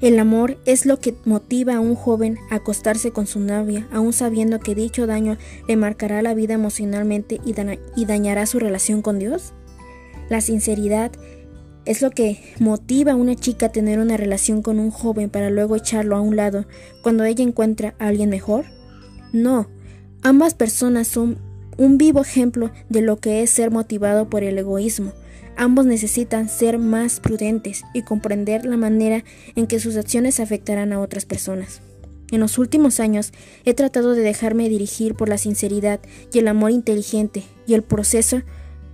El 0.00 0.18
amor 0.18 0.58
es 0.64 0.86
lo 0.86 1.00
que 1.00 1.16
motiva 1.24 1.76
a 1.76 1.80
un 1.80 1.94
joven 1.94 2.38
a 2.50 2.56
acostarse 2.56 3.10
con 3.10 3.26
su 3.26 3.40
novia, 3.40 3.88
aun 3.90 4.12
sabiendo 4.12 4.60
que 4.60 4.74
dicho 4.74 5.06
daño 5.06 5.38
le 5.66 5.76
marcará 5.76 6.22
la 6.22 6.34
vida 6.34 6.54
emocionalmente 6.54 7.40
y, 7.44 7.54
y 7.96 8.04
dañará 8.04 8.46
su 8.46 8.58
relación 8.58 9.02
con 9.02 9.18
Dios. 9.18 9.54
La 10.28 10.40
sinceridad 10.40 11.12
¿Es 11.84 12.00
lo 12.00 12.10
que 12.10 12.40
motiva 12.60 13.12
a 13.12 13.16
una 13.16 13.34
chica 13.34 13.66
a 13.66 13.72
tener 13.72 13.98
una 13.98 14.16
relación 14.16 14.62
con 14.62 14.78
un 14.78 14.90
joven 14.90 15.28
para 15.28 15.50
luego 15.50 15.76
echarlo 15.76 16.16
a 16.16 16.22
un 16.22 16.34
lado 16.34 16.64
cuando 17.02 17.24
ella 17.24 17.44
encuentra 17.44 17.94
a 17.98 18.08
alguien 18.08 18.30
mejor? 18.30 18.64
No, 19.32 19.68
ambas 20.22 20.54
personas 20.54 21.08
son 21.08 21.38
un 21.76 21.98
vivo 21.98 22.22
ejemplo 22.22 22.70
de 22.88 23.02
lo 23.02 23.18
que 23.18 23.42
es 23.42 23.50
ser 23.50 23.70
motivado 23.70 24.30
por 24.30 24.44
el 24.44 24.56
egoísmo. 24.56 25.12
Ambos 25.56 25.84
necesitan 25.84 26.48
ser 26.48 26.78
más 26.78 27.20
prudentes 27.20 27.82
y 27.92 28.02
comprender 28.02 28.64
la 28.64 28.78
manera 28.78 29.22
en 29.54 29.66
que 29.66 29.78
sus 29.78 29.96
acciones 29.96 30.40
afectarán 30.40 30.92
a 30.92 31.00
otras 31.00 31.26
personas. 31.26 31.82
En 32.30 32.40
los 32.40 32.56
últimos 32.56 32.98
años 32.98 33.32
he 33.64 33.74
tratado 33.74 34.14
de 34.14 34.22
dejarme 34.22 34.70
dirigir 34.70 35.14
por 35.14 35.28
la 35.28 35.36
sinceridad 35.36 36.00
y 36.32 36.38
el 36.38 36.48
amor 36.48 36.70
inteligente 36.70 37.42
y 37.66 37.74
el 37.74 37.82
proceso 37.82 38.42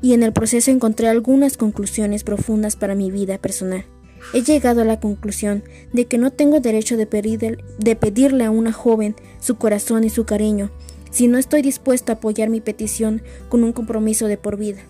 y 0.02 0.14
en 0.14 0.22
el 0.22 0.32
proceso 0.32 0.70
encontré 0.70 1.08
algunas 1.08 1.56
conclusiones 1.56 2.24
profundas 2.24 2.76
para 2.76 2.94
mi 2.94 3.10
vida 3.10 3.38
personal. 3.38 3.84
He 4.32 4.42
llegado 4.42 4.82
a 4.82 4.84
la 4.84 5.00
conclusión 5.00 5.64
de 5.92 6.06
que 6.06 6.18
no 6.18 6.30
tengo 6.30 6.60
derecho 6.60 6.96
de, 6.96 7.06
pedirle 7.06 8.44
a 8.44 8.50
una 8.50 8.72
joven 8.72 9.16
su 9.40 9.56
corazón 9.56 10.04
y 10.04 10.10
su 10.10 10.24
cariño 10.24 10.70
si 11.10 11.26
no 11.26 11.38
estoy 11.38 11.62
dispuesto 11.62 12.12
a 12.12 12.16
apoyar 12.16 12.50
mi 12.50 12.60
petición 12.60 13.22
con 13.48 13.64
un 13.64 13.72
compromiso 13.72 14.26
de 14.26 14.36
por 14.36 14.56
vida. 14.56 14.80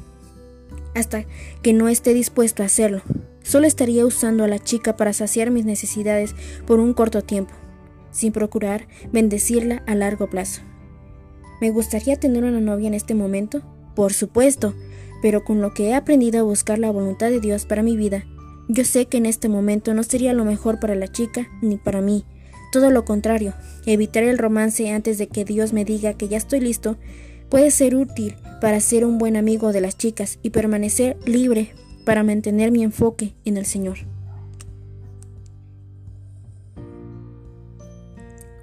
Hasta 0.94 1.24
que 1.62 1.72
no 1.72 1.88
esté 1.88 2.12
dispuesto 2.12 2.62
a 2.62 2.66
hacerlo, 2.66 3.00
solo 3.42 3.66
estaría 3.66 4.04
usando 4.04 4.44
a 4.44 4.48
la 4.48 4.58
chica 4.58 4.96
para 4.96 5.14
saciar 5.14 5.50
mis 5.50 5.64
necesidades 5.64 6.34
por 6.66 6.78
un 6.78 6.92
corto 6.92 7.22
tiempo, 7.22 7.54
sin 8.10 8.32
procurar 8.32 8.86
bendecirla 9.12 9.82
a 9.86 9.94
largo 9.94 10.28
plazo. 10.28 10.60
¿Me 11.62 11.70
gustaría 11.70 12.16
tener 12.16 12.44
una 12.44 12.60
novia 12.60 12.88
en 12.88 12.94
este 12.94 13.14
momento? 13.14 13.62
Por 13.94 14.12
supuesto, 14.12 14.74
pero 15.22 15.44
con 15.44 15.60
lo 15.60 15.74
que 15.74 15.88
he 15.88 15.94
aprendido 15.94 16.40
a 16.40 16.44
buscar 16.44 16.78
la 16.78 16.90
voluntad 16.90 17.30
de 17.30 17.40
Dios 17.40 17.66
para 17.66 17.82
mi 17.82 17.96
vida, 17.96 18.24
yo 18.68 18.84
sé 18.84 19.06
que 19.06 19.16
en 19.16 19.26
este 19.26 19.48
momento 19.48 19.94
no 19.94 20.02
sería 20.02 20.32
lo 20.32 20.44
mejor 20.44 20.78
para 20.78 20.94
la 20.94 21.08
chica 21.08 21.48
ni 21.60 21.76
para 21.76 22.00
mí. 22.00 22.24
Todo 22.72 22.90
lo 22.90 23.04
contrario, 23.04 23.54
evitar 23.84 24.22
el 24.22 24.38
romance 24.38 24.90
antes 24.90 25.18
de 25.18 25.26
que 25.26 25.44
Dios 25.44 25.72
me 25.72 25.84
diga 25.84 26.14
que 26.14 26.28
ya 26.28 26.36
estoy 26.36 26.60
listo 26.60 26.96
puede 27.48 27.72
ser 27.72 27.96
útil 27.96 28.36
para 28.60 28.78
ser 28.78 29.04
un 29.04 29.18
buen 29.18 29.36
amigo 29.36 29.72
de 29.72 29.80
las 29.80 29.98
chicas 29.98 30.38
y 30.42 30.50
permanecer 30.50 31.18
libre 31.26 31.72
para 32.04 32.22
mantener 32.22 32.70
mi 32.70 32.84
enfoque 32.84 33.34
en 33.44 33.56
el 33.56 33.66
Señor. 33.66 33.98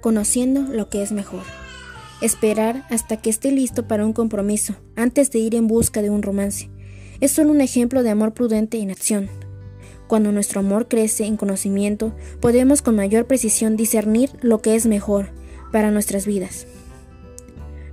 Conociendo 0.00 0.62
lo 0.62 0.88
que 0.88 1.02
es 1.02 1.12
mejor. 1.12 1.42
Esperar 2.20 2.84
hasta 2.90 3.16
que 3.16 3.30
esté 3.30 3.52
listo 3.52 3.86
para 3.86 4.04
un 4.04 4.12
compromiso, 4.12 4.74
antes 4.96 5.30
de 5.30 5.38
ir 5.38 5.54
en 5.54 5.68
busca 5.68 6.02
de 6.02 6.10
un 6.10 6.22
romance. 6.22 6.68
Es 7.20 7.30
solo 7.30 7.50
un 7.50 7.60
ejemplo 7.60 8.02
de 8.02 8.10
amor 8.10 8.34
prudente 8.34 8.78
en 8.80 8.90
acción. 8.90 9.28
Cuando 10.08 10.32
nuestro 10.32 10.58
amor 10.58 10.88
crece 10.88 11.26
en 11.26 11.36
conocimiento, 11.36 12.12
podemos 12.40 12.82
con 12.82 12.96
mayor 12.96 13.26
precisión 13.26 13.76
discernir 13.76 14.30
lo 14.40 14.60
que 14.60 14.74
es 14.74 14.86
mejor 14.86 15.28
para 15.70 15.92
nuestras 15.92 16.26
vidas. 16.26 16.66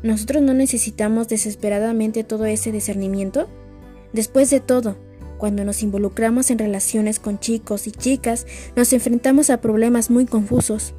¿Nosotros 0.01 0.41
no 0.41 0.53
necesitamos 0.53 1.27
desesperadamente 1.27 2.23
todo 2.23 2.45
ese 2.45 2.71
discernimiento? 2.71 3.47
Después 4.11 4.49
de 4.49 4.59
todo, 4.59 4.97
cuando 5.37 5.65
nos 5.65 5.83
involucramos 5.83 6.49
en 6.49 6.57
relaciones 6.57 7.19
con 7.19 7.39
chicos 7.39 7.85
y 7.85 7.91
chicas, 7.91 8.47
nos 8.75 8.91
enfrentamos 8.93 9.51
a 9.51 9.61
problemas 9.61 10.09
muy 10.09 10.25
confusos. 10.25 10.95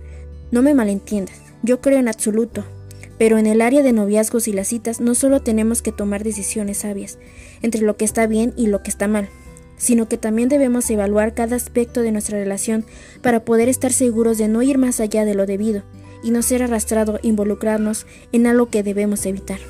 No 0.52 0.62
me 0.62 0.74
malentiendas. 0.74 1.40
yo 1.62 1.80
creo 1.80 1.98
en 1.98 2.06
absoluto. 2.06 2.64
Pero 3.18 3.38
en 3.38 3.46
el 3.46 3.62
área 3.62 3.82
de 3.82 3.92
noviazgos 3.92 4.48
y 4.48 4.52
las 4.52 4.68
citas 4.68 5.00
no 5.00 5.14
solo 5.14 5.40
tenemos 5.40 5.82
que 5.82 5.92
tomar 5.92 6.22
decisiones 6.22 6.78
sabias 6.78 7.18
entre 7.62 7.80
lo 7.82 7.96
que 7.96 8.04
está 8.04 8.26
bien 8.26 8.52
y 8.56 8.66
lo 8.66 8.82
que 8.82 8.90
está 8.90 9.08
mal, 9.08 9.28
sino 9.76 10.08
que 10.08 10.18
también 10.18 10.48
debemos 10.48 10.88
evaluar 10.90 11.34
cada 11.34 11.56
aspecto 11.56 12.02
de 12.02 12.12
nuestra 12.12 12.38
relación 12.38 12.84
para 13.22 13.44
poder 13.44 13.68
estar 13.68 13.92
seguros 13.92 14.38
de 14.38 14.48
no 14.48 14.62
ir 14.62 14.78
más 14.78 15.00
allá 15.00 15.24
de 15.24 15.34
lo 15.34 15.46
debido 15.46 15.82
y 16.22 16.30
no 16.30 16.42
ser 16.42 16.62
arrastrado 16.62 17.18
e 17.22 17.28
involucrarnos 17.28 18.06
en 18.32 18.46
algo 18.46 18.70
que 18.70 18.82
debemos 18.82 19.24
evitar. 19.26 19.60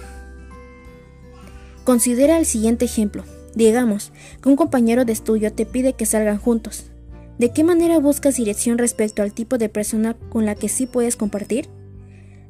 Considera 1.85 2.39
el 2.39 2.47
siguiente 2.47 2.85
ejemplo. 2.85 3.25
Digamos 3.55 4.13
que 4.43 4.49
un 4.49 4.57
compañero 4.57 5.05
de 5.05 5.13
estudio 5.13 5.53
te 5.53 5.67
pide 5.67 5.93
que 5.93 6.05
salgan 6.05 6.39
juntos. 6.39 6.87
¿De 7.39 7.53
qué 7.53 7.65
manera 7.65 7.99
buscas 7.99 8.37
dirección 8.37 8.79
respecto 8.79 9.23
al 9.23 9.33
tipo 9.33 9.59
de 9.59 9.69
persona 9.69 10.17
con 10.31 10.47
la 10.47 10.55
que 10.55 10.69
sí 10.69 10.87
puedes 10.87 11.17
compartir? 11.17 11.69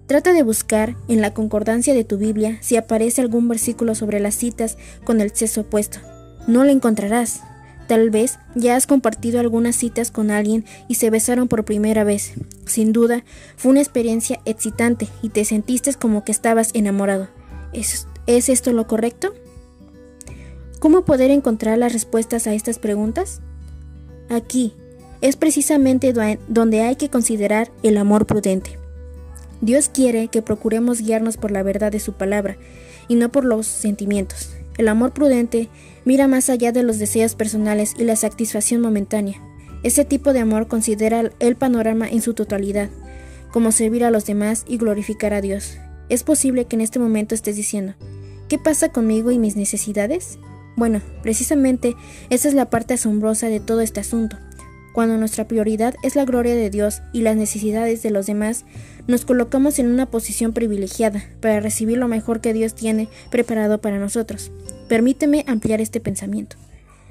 Trata 0.06 0.32
de 0.32 0.44
buscar 0.44 0.96
en 1.08 1.20
la 1.20 1.34
concordancia 1.34 1.92
de 1.92 2.04
tu 2.04 2.16
Biblia 2.16 2.58
si 2.60 2.76
aparece 2.76 3.20
algún 3.20 3.48
versículo 3.48 3.96
sobre 3.96 4.20
las 4.20 4.36
citas 4.36 4.78
con 5.04 5.20
el 5.20 5.34
sexo 5.34 5.62
opuesto. 5.62 5.98
No 6.46 6.62
lo 6.62 6.70
encontrarás. 6.70 7.40
Tal 7.88 8.10
vez 8.10 8.38
ya 8.54 8.76
has 8.76 8.86
compartido 8.86 9.40
algunas 9.40 9.74
citas 9.76 10.12
con 10.12 10.30
alguien 10.30 10.64
y 10.88 10.94
se 10.94 11.10
besaron 11.10 11.48
por 11.48 11.64
primera 11.64 12.04
vez. 12.04 12.34
Sin 12.66 12.92
duda, 12.92 13.24
fue 13.56 13.72
una 13.72 13.80
experiencia 13.80 14.40
excitante 14.44 15.08
y 15.22 15.30
te 15.30 15.44
sentiste 15.44 15.92
como 15.94 16.24
que 16.24 16.32
estabas 16.32 16.70
enamorado. 16.74 17.28
¿Es, 17.72 18.06
¿es 18.26 18.48
esto 18.48 18.72
lo 18.72 18.86
correcto? 18.86 19.34
¿Cómo 20.78 21.04
poder 21.04 21.32
encontrar 21.32 21.78
las 21.78 21.92
respuestas 21.92 22.46
a 22.46 22.54
estas 22.54 22.78
preguntas? 22.78 23.40
Aquí 24.28 24.74
es 25.20 25.36
precisamente 25.36 26.12
donde 26.48 26.82
hay 26.82 26.96
que 26.96 27.08
considerar 27.08 27.72
el 27.82 27.96
amor 27.96 28.26
prudente. 28.26 28.78
Dios 29.60 29.88
quiere 29.88 30.28
que 30.28 30.42
procuremos 30.42 31.00
guiarnos 31.00 31.36
por 31.36 31.50
la 31.50 31.62
verdad 31.62 31.92
de 31.92 32.00
su 32.00 32.12
palabra 32.12 32.56
y 33.08 33.14
no 33.14 33.30
por 33.30 33.44
los 33.44 33.66
sentimientos. 33.66 34.50
El 34.78 34.88
amor 34.88 35.12
prudente 35.12 35.68
mira 36.04 36.28
más 36.28 36.50
allá 36.50 36.72
de 36.72 36.82
los 36.82 36.98
deseos 36.98 37.34
personales 37.34 37.94
y 37.98 38.04
la 38.04 38.16
satisfacción 38.16 38.80
momentánea. 38.80 39.40
Ese 39.82 40.04
tipo 40.04 40.32
de 40.32 40.40
amor 40.40 40.68
considera 40.68 41.30
el 41.38 41.56
panorama 41.56 42.08
en 42.08 42.20
su 42.20 42.34
totalidad, 42.34 42.90
como 43.52 43.72
servir 43.72 44.04
a 44.04 44.10
los 44.10 44.26
demás 44.26 44.64
y 44.66 44.76
glorificar 44.76 45.32
a 45.32 45.40
Dios. 45.40 45.78
Es 46.08 46.22
posible 46.22 46.66
que 46.66 46.76
en 46.76 46.82
este 46.82 46.98
momento 46.98 47.34
estés 47.34 47.56
diciendo, 47.56 47.94
¿qué 48.48 48.58
pasa 48.58 48.90
conmigo 48.90 49.30
y 49.30 49.38
mis 49.38 49.56
necesidades? 49.56 50.38
Bueno, 50.76 51.00
precisamente 51.22 51.96
esa 52.28 52.48
es 52.48 52.54
la 52.54 52.68
parte 52.68 52.94
asombrosa 52.94 53.48
de 53.48 53.60
todo 53.60 53.80
este 53.80 54.00
asunto. 54.00 54.36
Cuando 54.96 55.18
nuestra 55.18 55.46
prioridad 55.46 55.94
es 56.02 56.16
la 56.16 56.24
gloria 56.24 56.54
de 56.54 56.70
Dios 56.70 57.02
y 57.12 57.20
las 57.20 57.36
necesidades 57.36 58.02
de 58.02 58.08
los 58.08 58.24
demás, 58.24 58.64
nos 59.06 59.26
colocamos 59.26 59.78
en 59.78 59.88
una 59.88 60.06
posición 60.06 60.54
privilegiada 60.54 61.22
para 61.42 61.60
recibir 61.60 61.98
lo 61.98 62.08
mejor 62.08 62.40
que 62.40 62.54
Dios 62.54 62.74
tiene 62.74 63.10
preparado 63.30 63.78
para 63.82 63.98
nosotros. 63.98 64.50
Permíteme 64.88 65.44
ampliar 65.48 65.82
este 65.82 66.00
pensamiento. 66.00 66.56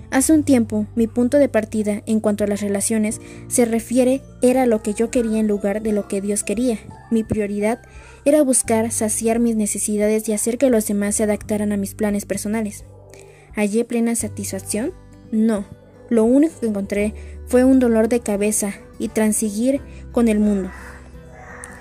Hace 0.10 0.34
un 0.34 0.42
tiempo, 0.42 0.88
mi 0.96 1.06
punto 1.06 1.38
de 1.38 1.48
partida 1.48 2.02
en 2.08 2.22
cuanto 2.22 2.44
a 2.44 2.48
las 2.48 2.62
relaciones 2.62 3.22
se 3.50 3.66
refiere 3.66 4.24
era 4.42 4.66
lo 4.66 4.82
que 4.82 4.96
yo 4.96 5.12
quería 5.12 5.38
en 5.38 5.48
lugar 5.48 5.84
de 5.84 5.92
lo 5.92 6.08
que 6.08 6.22
Dios 6.22 6.44
quería. 6.44 6.80
Mi 7.12 7.24
prioridad 7.24 7.84
era 8.26 8.42
buscar 8.42 8.92
saciar 8.92 9.38
mis 9.38 9.56
necesidades 9.56 10.28
y 10.28 10.34
hacer 10.34 10.58
que 10.58 10.72
los 10.72 10.88
demás 10.88 11.18
se 11.18 11.24
adaptaran 11.26 11.72
a 11.72 11.78
mis 11.78 11.94
planes 11.94 12.26
personales. 12.26 12.84
¿Hallé 13.54 13.86
plena 13.86 14.16
satisfacción? 14.16 14.92
No. 15.32 15.85
Lo 16.10 16.24
único 16.24 16.60
que 16.60 16.68
encontré 16.68 17.14
fue 17.48 17.64
un 17.64 17.80
dolor 17.80 18.10
de 18.10 18.20
cabeza 18.20 18.74
y 19.00 19.10
transigir 19.10 19.82
con 20.12 20.28
el 20.28 20.40
mundo. 20.40 20.72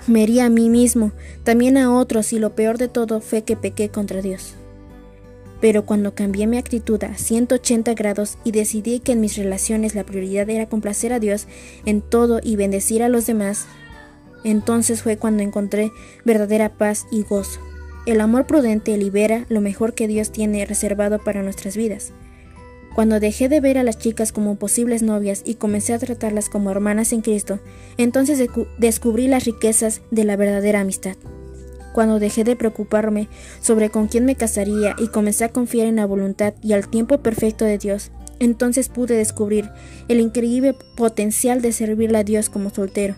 Me 0.07 0.23
herí 0.23 0.39
a 0.39 0.49
mí 0.49 0.69
mismo, 0.69 1.11
también 1.43 1.77
a 1.77 1.95
otros 1.95 2.31
y 2.33 2.39
lo 2.39 2.53
peor 2.55 2.77
de 2.77 2.87
todo 2.87 3.21
fue 3.21 3.43
que 3.43 3.55
pequé 3.55 3.89
contra 3.89 4.21
Dios. 4.21 4.55
Pero 5.61 5.85
cuando 5.85 6.13
cambié 6.13 6.45
mi 6.45 6.57
actitud 6.57 7.03
a 7.03 7.17
180 7.17 7.93
grados 7.95 8.37
y 8.43 8.51
decidí 8.51 8.99
que 8.99 9.13
en 9.13 9.21
mis 9.21 9.35
relaciones 9.35 9.95
la 9.95 10.03
prioridad 10.03 10.49
era 10.49 10.67
complacer 10.67 11.11
a 11.11 11.19
Dios 11.19 11.47
en 11.85 12.01
todo 12.01 12.39
y 12.43 12.55
bendecir 12.55 13.01
a 13.01 13.09
los 13.09 13.25
demás, 13.25 13.65
entonces 14.43 15.01
fue 15.01 15.17
cuando 15.17 15.41
encontré 15.41 15.91
verdadera 16.23 16.69
paz 16.69 17.07
y 17.11 17.23
gozo. 17.23 17.59
El 18.05 18.21
amor 18.21 18.45
prudente 18.45 18.95
libera 18.97 19.45
lo 19.49 19.61
mejor 19.61 19.95
que 19.95 20.07
Dios 20.07 20.31
tiene 20.31 20.63
reservado 20.65 21.17
para 21.17 21.41
nuestras 21.41 21.75
vidas. 21.75 22.13
Cuando 22.95 23.19
dejé 23.19 23.49
de 23.49 23.59
ver 23.59 23.77
a 23.77 23.83
las 23.83 23.97
chicas 23.97 24.31
como 24.31 24.55
posibles 24.55 25.03
novias 25.03 25.41
y 25.45 25.55
comencé 25.55 25.93
a 25.93 25.99
tratarlas 25.99 26.47
como 26.47 26.71
hermanas 26.71 27.11
en 27.11 27.19
Cristo, 27.19 27.59
entonces 27.97 28.41
descubrí 28.77 29.27
las 29.27 29.43
riquezas 29.43 30.01
de 30.11 30.23
la 30.23 30.37
verdadera 30.37 30.79
amistad. 30.79 31.17
Cuando 31.93 32.19
dejé 32.19 32.45
de 32.45 32.55
preocuparme 32.55 33.27
sobre 33.59 33.89
con 33.89 34.07
quién 34.07 34.23
me 34.23 34.35
casaría 34.35 34.95
y 34.97 35.09
comencé 35.09 35.43
a 35.43 35.49
confiar 35.49 35.87
en 35.87 35.97
la 35.97 36.05
voluntad 36.05 36.53
y 36.61 36.71
al 36.71 36.87
tiempo 36.87 37.17
perfecto 37.17 37.65
de 37.65 37.77
Dios, 37.77 38.11
entonces 38.39 38.87
pude 38.87 39.17
descubrir 39.17 39.69
el 40.07 40.21
increíble 40.21 40.73
potencial 40.95 41.61
de 41.61 41.73
servirle 41.73 42.19
a 42.19 42.23
Dios 42.23 42.49
como 42.49 42.69
soltero 42.69 43.17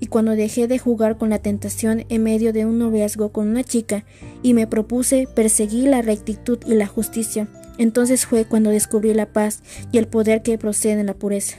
y 0.00 0.06
cuando 0.06 0.32
dejé 0.32 0.68
de 0.68 0.78
jugar 0.78 1.18
con 1.18 1.30
la 1.30 1.40
tentación 1.40 2.04
en 2.08 2.22
medio 2.22 2.52
de 2.52 2.64
un 2.64 2.78
noviazgo 2.78 3.30
con 3.30 3.48
una 3.48 3.64
chica 3.64 4.04
y 4.42 4.54
me 4.54 4.66
propuse 4.66 5.26
perseguir 5.34 5.88
la 5.88 6.02
rectitud 6.02 6.58
y 6.66 6.74
la 6.74 6.86
justicia, 6.86 7.48
entonces 7.78 8.26
fue 8.26 8.44
cuando 8.44 8.70
descubrí 8.70 9.14
la 9.14 9.32
paz 9.32 9.62
y 9.92 9.98
el 9.98 10.08
poder 10.08 10.42
que 10.42 10.58
procede 10.58 11.00
en 11.00 11.06
la 11.06 11.14
pureza. 11.14 11.56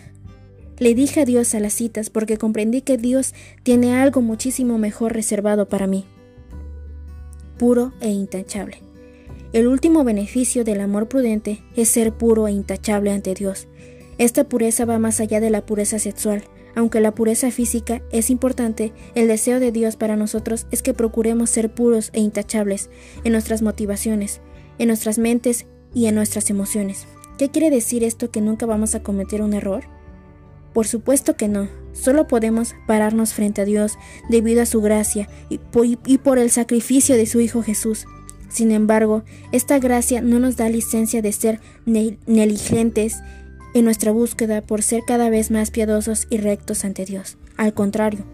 Le 0.77 0.93
dije 0.93 1.21
adiós 1.21 1.55
a 1.55 1.59
las 1.59 1.73
citas 1.73 2.09
porque 2.09 2.37
comprendí 2.37 2.81
que 2.81 2.97
Dios 2.97 3.33
tiene 3.63 3.95
algo 3.95 4.21
muchísimo 4.21 4.77
mejor 4.77 5.13
reservado 5.13 5.67
para 5.67 5.87
mí, 5.87 6.05
puro 7.57 7.91
e 7.99 8.09
intachable. 8.09 8.81
El 9.51 9.67
último 9.67 10.03
beneficio 10.03 10.63
del 10.63 10.79
amor 10.79 11.07
prudente 11.07 11.63
es 11.75 11.89
ser 11.89 12.13
puro 12.13 12.47
e 12.47 12.51
intachable 12.51 13.11
ante 13.11 13.33
Dios. 13.33 13.67
Esta 14.17 14.43
pureza 14.43 14.85
va 14.85 14.99
más 14.99 15.19
allá 15.19 15.39
de 15.39 15.49
la 15.49 15.65
pureza 15.65 15.97
sexual, 15.97 16.43
aunque 16.75 17.01
la 17.01 17.15
pureza 17.15 17.51
física 17.51 18.01
es 18.11 18.29
importante, 18.29 18.93
el 19.15 19.27
deseo 19.27 19.59
de 19.59 19.71
Dios 19.71 19.95
para 19.95 20.15
nosotros 20.15 20.67
es 20.71 20.81
que 20.81 20.93
procuremos 20.93 21.49
ser 21.49 21.73
puros 21.73 22.09
e 22.13 22.19
intachables 22.19 22.89
en 23.23 23.31
nuestras 23.31 23.61
motivaciones, 23.61 24.39
en 24.77 24.87
nuestras 24.87 25.17
mentes 25.17 25.65
y 25.93 26.07
en 26.07 26.15
nuestras 26.15 26.49
emociones. 26.49 27.07
¿Qué 27.37 27.49
quiere 27.49 27.69
decir 27.69 28.03
esto 28.03 28.31
que 28.31 28.41
nunca 28.41 28.65
vamos 28.65 28.95
a 28.95 29.03
cometer 29.03 29.41
un 29.41 29.53
error? 29.53 29.83
Por 30.73 30.87
supuesto 30.87 31.35
que 31.35 31.47
no, 31.47 31.67
solo 31.93 32.27
podemos 32.27 32.75
pararnos 32.87 33.33
frente 33.33 33.61
a 33.61 33.65
Dios 33.65 33.97
debido 34.29 34.61
a 34.61 34.65
su 34.65 34.81
gracia 34.81 35.27
y 35.49 35.57
por, 36.17 36.37
el 36.37 36.51
sacrificio 36.51 37.15
de 37.15 37.25
su 37.25 37.39
Hijo 37.39 37.63
Jesús. 37.63 38.05
Sin 38.49 38.71
embargo, 38.71 39.23
esta 39.51 39.79
gracia 39.79 40.21
no 40.21 40.39
nos 40.39 40.57
da 40.57 40.69
licencia 40.69 41.21
de 41.21 41.31
ser 41.31 41.59
negligentes 41.85 43.17
en 43.73 43.85
nuestra 43.85 44.11
búsqueda 44.11 44.61
por 44.61 44.81
ser 44.81 45.03
cada 45.05 45.29
vez 45.29 45.51
más 45.51 45.71
piadosos 45.71 46.27
y 46.29 46.37
rectos 46.37 46.83
ante 46.85 47.05
Dios. 47.05 47.37
Al 47.57 47.73
contrario, 47.73 48.25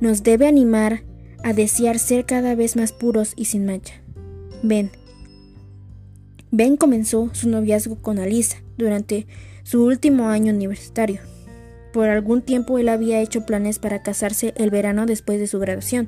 nos 0.00 0.22
debe 0.22 0.46
animar 0.46 1.04
a 1.42 1.52
desear 1.52 1.98
ser 1.98 2.26
cada 2.26 2.54
vez 2.54 2.76
más 2.76 2.92
puros 2.92 3.32
y 3.36 3.46
sin 3.46 3.66
mancha. 3.66 3.94
Ben. 4.62 4.90
Ben 6.56 6.76
comenzó 6.76 7.30
su 7.32 7.48
noviazgo 7.48 7.96
con 7.96 8.20
Alisa 8.20 8.58
durante 8.78 9.26
su 9.64 9.84
último 9.84 10.28
año 10.28 10.52
universitario. 10.54 11.18
Por 11.92 12.08
algún 12.08 12.42
tiempo 12.42 12.78
él 12.78 12.90
había 12.90 13.20
hecho 13.20 13.44
planes 13.44 13.80
para 13.80 14.04
casarse 14.04 14.54
el 14.56 14.70
verano 14.70 15.04
después 15.04 15.40
de 15.40 15.48
su 15.48 15.58
graduación, 15.58 16.06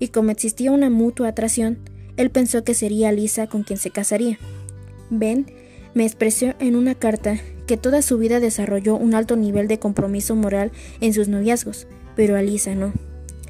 y 0.00 0.08
como 0.08 0.32
existía 0.32 0.72
una 0.72 0.90
mutua 0.90 1.28
atracción, 1.28 1.78
él 2.16 2.30
pensó 2.30 2.64
que 2.64 2.74
sería 2.74 3.10
Alisa 3.10 3.46
con 3.46 3.62
quien 3.62 3.78
se 3.78 3.92
casaría. 3.92 4.40
Ben 5.10 5.46
me 5.94 6.04
expresó 6.04 6.54
en 6.58 6.74
una 6.74 6.96
carta 6.96 7.38
que 7.68 7.76
toda 7.76 8.02
su 8.02 8.18
vida 8.18 8.40
desarrolló 8.40 8.96
un 8.96 9.14
alto 9.14 9.36
nivel 9.36 9.68
de 9.68 9.78
compromiso 9.78 10.34
moral 10.34 10.72
en 11.00 11.14
sus 11.14 11.28
noviazgos, 11.28 11.86
pero 12.16 12.34
Alisa 12.34 12.74
no. 12.74 12.92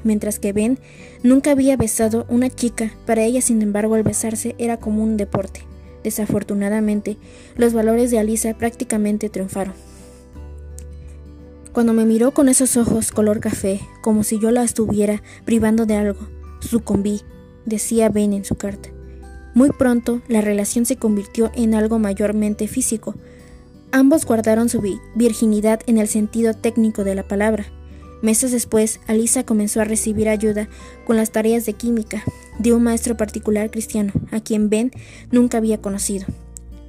Mientras 0.03 0.37
que 0.37 0.53
Ben 0.53 0.77
nunca 1.23 1.49
había 1.49 1.75
besado 1.75 2.27
una 2.29 2.51
chica, 2.51 2.93
para 3.07 3.23
ella 3.23 3.41
sin 3.41 3.63
embargo 3.63 3.95
el 3.95 4.03
besarse 4.03 4.53
era 4.59 4.77
como 4.77 5.03
un 5.03 5.17
deporte. 5.17 5.68
Desafortunadamente, 6.03 7.17
los 7.55 7.73
valores 7.73 8.11
de 8.11 8.19
Alisa 8.19 8.53
prácticamente 8.53 9.29
triunfaron. 9.29 9.73
Cuando 11.73 11.93
me 11.93 12.05
miró 12.05 12.31
con 12.31 12.49
esos 12.49 12.77
ojos 12.77 13.11
color 13.11 13.39
café, 13.39 13.79
como 14.01 14.23
si 14.23 14.39
yo 14.39 14.51
la 14.51 14.63
estuviera 14.63 15.21
privando 15.45 15.85
de 15.85 15.95
algo, 15.95 16.27
sucumbí, 16.59 17.21
decía 17.65 18.09
Ben 18.09 18.33
en 18.33 18.45
su 18.45 18.55
carta. 18.55 18.89
Muy 19.53 19.69
pronto 19.71 20.21
la 20.27 20.41
relación 20.41 20.85
se 20.85 20.95
convirtió 20.95 21.51
en 21.55 21.75
algo 21.75 21.99
mayormente 21.99 22.67
físico, 22.67 23.15
Ambos 23.91 24.25
guardaron 24.25 24.69
su 24.69 24.83
virginidad 25.15 25.81
en 25.87 25.97
el 25.97 26.07
sentido 26.07 26.53
técnico 26.53 27.03
de 27.03 27.15
la 27.15 27.27
palabra. 27.27 27.65
Meses 28.21 28.51
después, 28.51 28.99
Alisa 29.07 29.43
comenzó 29.43 29.81
a 29.81 29.85
recibir 29.85 30.29
ayuda 30.29 30.69
con 31.07 31.17
las 31.17 31.31
tareas 31.31 31.65
de 31.65 31.73
química 31.73 32.23
de 32.59 32.73
un 32.73 32.83
maestro 32.83 33.17
particular 33.17 33.71
cristiano, 33.71 34.13
a 34.31 34.39
quien 34.41 34.69
Ben 34.69 34.91
nunca 35.31 35.57
había 35.57 35.81
conocido. 35.81 36.27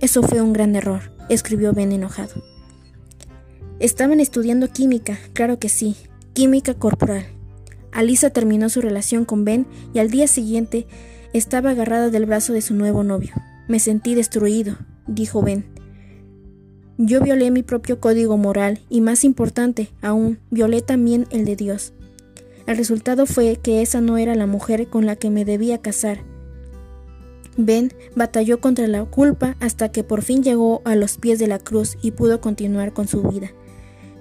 Eso 0.01 0.23
fue 0.23 0.43
un 0.43 0.53
gran 0.53 0.77
error, 0.77 1.13
escribió 1.29 1.73
Ben 1.73 1.93
enojado. 1.93 2.43
Estaban 3.79 4.21
estudiando 4.21 4.69
química, 4.69 5.19
claro 5.33 5.59
que 5.59 5.71
sí, 5.71 5.97
química 6.35 6.75
corporal. 6.75 7.25
Alisa 7.93 8.31
terminó 8.31 8.69
su 8.69 8.81
relación 8.81 9.25
con 9.25 9.45
Ben 9.45 9.67
y 9.95 9.99
al 10.01 10.11
día 10.11 10.27
siguiente 10.27 10.87
estaba 11.33 11.71
agarrada 11.71 12.11
del 12.11 12.27
brazo 12.27 12.53
de 12.53 12.61
su 12.61 12.75
nuevo 12.75 13.03
novio. 13.05 13.33
Me 13.69 13.79
sentí 13.79 14.15
destruido, 14.15 14.77
dijo 15.07 15.43
Ben. 15.43 15.65
Yo 16.99 17.23
violé 17.23 17.51
mi 17.51 17.63
propio 17.63 18.01
código 18.01 18.37
moral 18.37 18.81
y 18.91 19.01
más 19.01 19.25
importante 19.25 19.89
aún, 20.03 20.39
violé 20.51 20.83
también 20.83 21.27
el 21.31 21.47
de 21.47 21.57
Dios. 21.57 21.95
El 22.67 22.77
resultado 22.77 23.27
fue 23.27 23.57
que 23.57 23.83
esa 23.83 24.01
no 24.01 24.19
era 24.19 24.35
la 24.35 24.47
mujer 24.47 24.89
con 24.89 25.07
la 25.07 25.17
que 25.17 25.31
me 25.31 25.45
debía 25.45 25.79
casar. 25.79 26.25
Ben 27.57 27.93
batalló 28.15 28.61
contra 28.61 28.87
la 28.87 29.05
culpa 29.05 29.57
hasta 29.61 29.91
que 29.91 30.05
por 30.05 30.23
fin 30.23 30.43
llegó 30.43 30.83
a 30.85 30.95
los 30.95 31.19
pies 31.19 31.39
de 31.39 31.47
la 31.47 31.59
cruz 31.59 31.99
y 32.01 32.13
pudo 32.13 32.41
continuar 32.41 32.93
con 32.93 33.09
su 33.09 33.23
vida, 33.23 33.53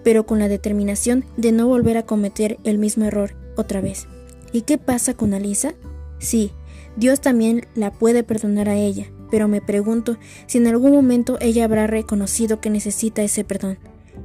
pero 0.03 0.25
con 0.25 0.39
la 0.39 0.47
determinación 0.47 1.25
de 1.37 1.51
no 1.51 1.67
volver 1.67 1.97
a 1.97 2.05
cometer 2.05 2.57
el 2.63 2.77
mismo 2.77 3.05
error 3.05 3.35
otra 3.55 3.81
vez. 3.81 4.07
¿Y 4.51 4.61
qué 4.61 4.77
pasa 4.77 5.13
con 5.13 5.33
Alisa? 5.33 5.73
Sí, 6.17 6.51
Dios 6.97 7.21
también 7.21 7.67
la 7.75 7.91
puede 7.91 8.23
perdonar 8.23 8.67
a 8.67 8.75
ella, 8.75 9.11
pero 9.29 9.47
me 9.47 9.61
pregunto 9.61 10.17
si 10.47 10.57
en 10.57 10.67
algún 10.67 10.91
momento 10.91 11.37
ella 11.39 11.65
habrá 11.65 11.87
reconocido 11.87 12.59
que 12.59 12.69
necesita 12.69 13.21
ese 13.21 13.43
perdón. 13.43 13.77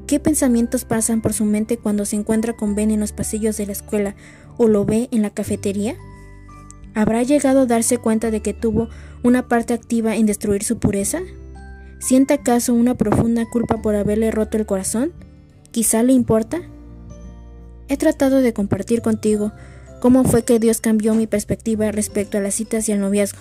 ¿Qué 0.07 0.21
pensamientos 0.21 0.85
pasan 0.85 1.23
por 1.23 1.33
su 1.33 1.47
mente 1.47 1.79
cuando 1.79 2.05
se 2.05 2.17
encuentra 2.17 2.53
con 2.53 2.75
Ben 2.75 2.91
en 2.91 3.01
los 3.01 3.13
pasillos 3.13 3.57
de 3.57 3.67
la 3.67 3.73
escuela 3.73 4.15
o 4.59 4.69
lo 4.69 4.85
ve 4.85 5.09
en 5.11 5.23
la 5.23 5.31
cafetería? 5.31 5.97
¿Habrá 6.95 7.23
llegado 7.23 7.61
a 7.61 7.67
darse 7.67 7.97
cuenta 7.97 8.31
de 8.31 8.41
que 8.41 8.53
tuvo 8.53 8.89
una 9.23 9.49
parte 9.49 9.73
activa 9.73 10.15
en 10.15 10.27
destruir 10.27 10.63
su 10.63 10.79
pureza? 10.79 11.21
¿Siente 12.01 12.35
acaso 12.35 12.75
una 12.75 12.95
profunda 12.95 13.47
culpa 13.51 13.81
por 13.81 13.95
haberle 13.95 14.31
roto 14.31 14.59
el 14.59 14.67
corazón? 14.67 15.13
¿Quizá 15.71 16.03
le 16.03 16.13
importa? 16.13 16.61
He 17.89 17.97
tratado 17.97 18.43
de 18.43 18.53
compartir 18.53 19.01
contigo 19.01 19.53
cómo 20.01 20.25
fue 20.25 20.45
que 20.45 20.59
Dios 20.59 20.83
cambió 20.83 21.15
mi 21.15 21.27
perspectiva 21.27 21.91
respecto 21.93 22.37
a 22.37 22.43
las 22.43 22.55
citas 22.55 22.89
y 22.91 22.93
al 22.93 23.01
noviazgo. 23.01 23.41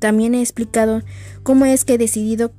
También 0.00 0.34
he 0.34 0.40
explicado 0.40 1.02
cómo 1.44 1.66
es 1.66 1.84
que 1.84 1.94
he 1.94 1.98
decidido 1.98 2.52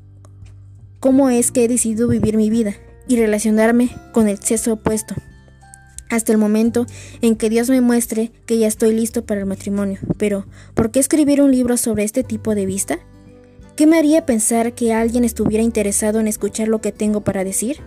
cómo 1.02 1.30
es 1.30 1.52
que 1.52 1.66
he 1.66 1.68
decidido 1.68 2.08
vivir 2.08 2.38
mi 2.38 2.50
vida 2.50 2.76
y 3.12 3.17
relacionarme 3.17 3.89
con 4.13 4.28
el 4.28 4.39
sexo 4.39 4.74
opuesto, 4.74 5.15
hasta 6.10 6.32
el 6.32 6.38
momento 6.38 6.86
en 7.21 7.36
que 7.36 7.50
Dios 7.50 7.69
me 7.69 7.82
muestre 7.82 8.32
que 8.45 8.58
ya 8.58 8.67
estoy 8.67 8.93
listo 8.93 9.26
para 9.26 9.41
el 9.41 9.45
matrimonio. 9.45 10.00
Pero, 10.17 10.45
¿por 10.74 10.91
qué 10.91 11.00
escribir 11.00 11.41
un 11.41 11.52
libro 11.52 11.78
sobre 11.78 12.04
este 12.04 12.24
tipo 12.24 12.56
de 12.56 12.65
vista? 12.65 13.00
¿Qué 13.76 13.88
me 13.88 13.97
haría 13.97 14.26
pensar 14.26 14.74
que 14.74 14.93
alguien 14.93 15.24
estuviera 15.24 15.63
interesado 15.63 16.19
en 16.19 16.28
escuchar 16.28 16.67
lo 16.67 16.82
que 16.82 16.91
tengo 16.91 17.21
para 17.21 17.43
decir? 17.43 17.80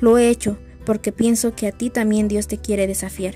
Lo 0.00 0.18
he 0.18 0.28
hecho 0.28 0.58
porque 0.84 1.10
pienso 1.10 1.54
que 1.54 1.66
a 1.66 1.72
ti 1.72 1.90
también 1.90 2.28
Dios 2.28 2.46
te 2.46 2.58
quiere 2.58 2.86
desafiar. 2.86 3.34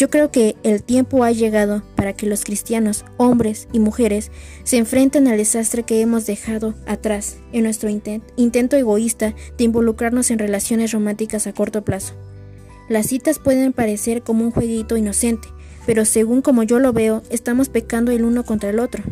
Yo 0.00 0.08
creo 0.08 0.30
que 0.30 0.56
el 0.62 0.82
tiempo 0.82 1.24
ha 1.24 1.30
llegado 1.30 1.82
para 1.94 2.14
que 2.14 2.24
los 2.24 2.42
cristianos, 2.42 3.04
hombres 3.18 3.68
y 3.70 3.80
mujeres, 3.80 4.30
se 4.64 4.78
enfrenten 4.78 5.28
al 5.28 5.36
desastre 5.36 5.82
que 5.82 6.00
hemos 6.00 6.24
dejado 6.24 6.72
atrás 6.86 7.36
en 7.52 7.64
nuestro 7.64 7.90
intento 7.90 8.76
egoísta 8.78 9.34
de 9.58 9.64
involucrarnos 9.64 10.30
en 10.30 10.38
relaciones 10.38 10.92
románticas 10.92 11.46
a 11.46 11.52
corto 11.52 11.84
plazo. 11.84 12.14
Las 12.88 13.08
citas 13.08 13.38
pueden 13.38 13.74
parecer 13.74 14.22
como 14.22 14.42
un 14.42 14.52
jueguito 14.52 14.96
inocente, 14.96 15.48
pero 15.84 16.06
según 16.06 16.40
como 16.40 16.62
yo 16.62 16.78
lo 16.78 16.94
veo, 16.94 17.22
estamos 17.28 17.68
pecando 17.68 18.10
el 18.10 18.24
uno 18.24 18.46
contra 18.46 18.70
el 18.70 18.78
otro. 18.78 19.04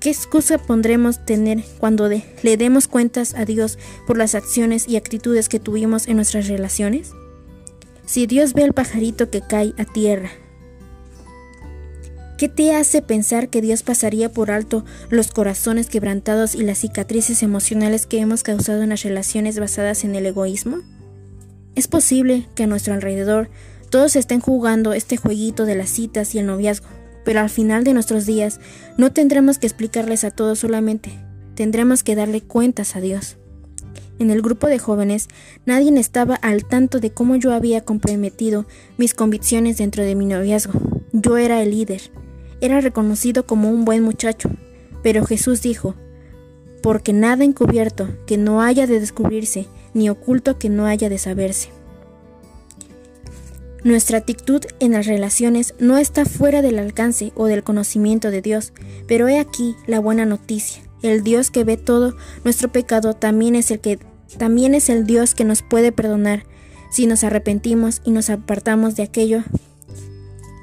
¿Qué 0.00 0.10
excusa 0.10 0.58
pondremos 0.58 1.24
tener 1.24 1.64
cuando 1.78 2.10
le 2.10 2.56
demos 2.58 2.88
cuentas 2.88 3.32
a 3.32 3.46
Dios 3.46 3.78
por 4.06 4.18
las 4.18 4.34
acciones 4.34 4.86
y 4.86 4.96
actitudes 4.96 5.48
que 5.48 5.60
tuvimos 5.60 6.08
en 6.08 6.16
nuestras 6.16 6.46
relaciones? 6.46 7.12
Si 8.10 8.26
Dios 8.26 8.54
ve 8.54 8.64
al 8.64 8.72
pajarito 8.72 9.30
que 9.30 9.40
cae 9.40 9.72
a 9.78 9.84
tierra, 9.84 10.30
¿qué 12.38 12.48
te 12.48 12.74
hace 12.74 13.02
pensar 13.02 13.50
que 13.50 13.60
Dios 13.60 13.84
pasaría 13.84 14.32
por 14.32 14.50
alto 14.50 14.84
los 15.10 15.30
corazones 15.30 15.88
quebrantados 15.88 16.56
y 16.56 16.64
las 16.64 16.78
cicatrices 16.78 17.44
emocionales 17.44 18.06
que 18.06 18.18
hemos 18.18 18.42
causado 18.42 18.82
en 18.82 18.88
las 18.88 19.04
relaciones 19.04 19.60
basadas 19.60 20.02
en 20.02 20.16
el 20.16 20.26
egoísmo? 20.26 20.78
Es 21.76 21.86
posible 21.86 22.48
que 22.56 22.64
a 22.64 22.66
nuestro 22.66 22.94
alrededor 22.94 23.48
todos 23.90 24.16
estén 24.16 24.40
jugando 24.40 24.92
este 24.92 25.16
jueguito 25.16 25.64
de 25.64 25.76
las 25.76 25.90
citas 25.90 26.34
y 26.34 26.40
el 26.40 26.46
noviazgo, 26.46 26.88
pero 27.24 27.38
al 27.38 27.48
final 27.48 27.84
de 27.84 27.94
nuestros 27.94 28.26
días 28.26 28.58
no 28.98 29.12
tendremos 29.12 29.60
que 29.60 29.68
explicarles 29.68 30.24
a 30.24 30.32
todos 30.32 30.58
solamente, 30.58 31.12
tendremos 31.54 32.02
que 32.02 32.16
darle 32.16 32.40
cuentas 32.40 32.96
a 32.96 33.00
Dios. 33.00 33.36
En 34.20 34.30
el 34.30 34.42
grupo 34.42 34.66
de 34.66 34.78
jóvenes 34.78 35.28
nadie 35.64 35.98
estaba 35.98 36.34
al 36.34 36.66
tanto 36.66 37.00
de 37.00 37.10
cómo 37.10 37.36
yo 37.36 37.54
había 37.54 37.80
comprometido 37.86 38.66
mis 38.98 39.14
convicciones 39.14 39.78
dentro 39.78 40.04
de 40.04 40.14
mi 40.14 40.26
noviazgo. 40.26 40.78
Yo 41.14 41.38
era 41.38 41.62
el 41.62 41.70
líder, 41.70 42.02
era 42.60 42.82
reconocido 42.82 43.46
como 43.46 43.70
un 43.70 43.86
buen 43.86 44.02
muchacho, 44.02 44.50
pero 45.02 45.24
Jesús 45.24 45.62
dijo, 45.62 45.94
porque 46.82 47.14
nada 47.14 47.44
encubierto 47.44 48.10
que 48.26 48.36
no 48.36 48.60
haya 48.60 48.86
de 48.86 49.00
descubrirse, 49.00 49.68
ni 49.94 50.10
oculto 50.10 50.58
que 50.58 50.68
no 50.68 50.84
haya 50.84 51.08
de 51.08 51.16
saberse. 51.16 51.70
Nuestra 53.84 54.18
actitud 54.18 54.62
en 54.80 54.92
las 54.92 55.06
relaciones 55.06 55.72
no 55.78 55.96
está 55.96 56.26
fuera 56.26 56.60
del 56.60 56.78
alcance 56.78 57.32
o 57.36 57.46
del 57.46 57.64
conocimiento 57.64 58.30
de 58.30 58.42
Dios, 58.42 58.74
pero 59.08 59.28
he 59.28 59.38
aquí 59.38 59.76
la 59.86 59.98
buena 59.98 60.26
noticia. 60.26 60.82
El 61.02 61.22
Dios 61.22 61.50
que 61.50 61.64
ve 61.64 61.78
todo 61.78 62.14
nuestro 62.44 62.70
pecado 62.70 63.14
también 63.14 63.54
es 63.54 63.70
el 63.70 63.80
que 63.80 63.98
también 64.38 64.74
es 64.74 64.88
el 64.88 65.06
Dios 65.06 65.34
que 65.34 65.44
nos 65.44 65.62
puede 65.62 65.92
perdonar 65.92 66.44
si 66.90 67.06
nos 67.06 67.24
arrepentimos 67.24 68.00
y 68.04 68.10
nos 68.10 68.30
apartamos 68.30 68.96
de 68.96 69.04
aquello 69.04 69.42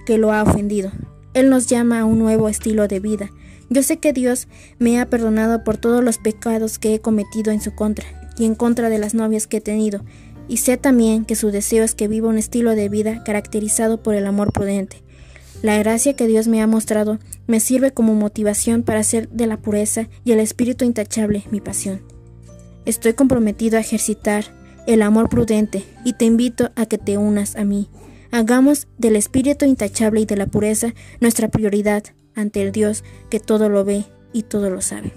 que 0.06 0.17
lo 0.17 0.32
ha 0.32 0.43
ofendido. 0.43 0.91
Él 1.34 1.49
nos 1.49 1.67
llama 1.67 1.99
a 1.99 2.06
un 2.06 2.19
nuevo 2.19 2.49
estilo 2.49 2.88
de 2.88 2.99
vida. 2.99 3.30
Yo 3.69 3.84
sé 3.84 3.97
que 3.97 4.13
Dios 4.13 4.47
me 4.80 4.99
ha 4.99 5.10
perdonado 5.10 5.63
por 5.63 5.77
todos 5.77 6.03
los 6.03 6.17
pecados 6.17 6.80
que 6.80 6.95
he 6.95 7.01
cometido 7.01 7.51
en 7.51 7.62
su 7.62 7.75
contra 7.75 8.06
y 8.38 8.45
en 8.45 8.56
contra 8.56 8.89
de 8.89 8.97
las 8.97 9.13
novias 9.13 9.47
que 9.47 9.58
he 9.58 9.62
tenido, 9.62 10.03
y 10.47 10.58
sé 10.58 10.77
también 10.77 11.25
que 11.25 11.36
su 11.36 11.51
deseo 11.51 11.84
es 11.84 11.95
que 11.95 12.08
viva 12.08 12.30
un 12.30 12.38
estilo 12.38 12.75
de 12.75 12.88
vida 12.88 13.23
caracterizado 13.23 14.01
por 14.01 14.15
el 14.15 14.25
amor 14.25 14.53
prudente. 14.53 15.01
La 15.62 15.77
gracia 15.77 16.15
que 16.15 16.27
Dios 16.27 16.47
me 16.47 16.62
ha 16.62 16.67
mostrado 16.67 17.19
me 17.47 17.60
sirve 17.60 17.91
como 17.91 18.13
motivación 18.13 18.84
para 18.84 18.99
hacer 18.99 19.27
de 19.30 19.47
la 19.47 19.58
pureza 19.58 20.08
y 20.23 20.32
el 20.32 20.39
espíritu 20.39 20.86
intachable 20.86 21.43
mi 21.51 21.60
pasión. 21.60 22.01
Estoy 22.88 23.12
comprometido 23.12 23.76
a 23.78 23.82
ejercitar 23.82 24.45
el 24.88 25.02
amor 25.02 25.28
prudente 25.28 25.84
y 26.06 26.13
te 26.13 26.23
invito 26.23 26.71
a 26.78 26.86
que 26.86 26.97
te 26.97 27.17
unas 27.17 27.58
a 27.58 27.65
mí. 27.65 27.89
Hagamos 28.32 28.88
del 28.97 29.17
espíritu 29.17 29.65
intachable 29.65 30.21
y 30.21 30.26
de 30.26 30.38
la 30.38 30.45
pureza 30.45 30.93
nuestra 31.19 31.50
prioridad 31.50 32.06
ante 32.34 32.62
el 32.62 32.71
Dios 32.71 33.04
que 33.30 33.41
todo 33.41 33.67
lo 33.67 33.84
ve 33.84 34.06
y 34.32 34.43
todo 34.43 34.69
lo 34.69 34.80
sabe. 34.80 35.12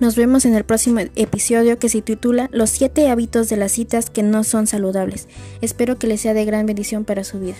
Nos 0.00 0.16
vemos 0.16 0.44
en 0.44 0.56
el 0.56 0.64
próximo 0.64 1.02
episodio 1.14 1.78
que 1.78 1.88
se 1.88 2.02
titula 2.02 2.48
Los 2.50 2.70
siete 2.70 3.08
hábitos 3.08 3.48
de 3.48 3.58
las 3.58 3.70
citas 3.70 4.10
que 4.10 4.24
no 4.24 4.42
son 4.42 4.66
saludables. 4.66 5.28
Espero 5.60 6.00
que 6.00 6.08
les 6.08 6.22
sea 6.22 6.34
de 6.34 6.44
gran 6.44 6.66
bendición 6.66 7.04
para 7.04 7.22
su 7.22 7.38
vida. 7.38 7.56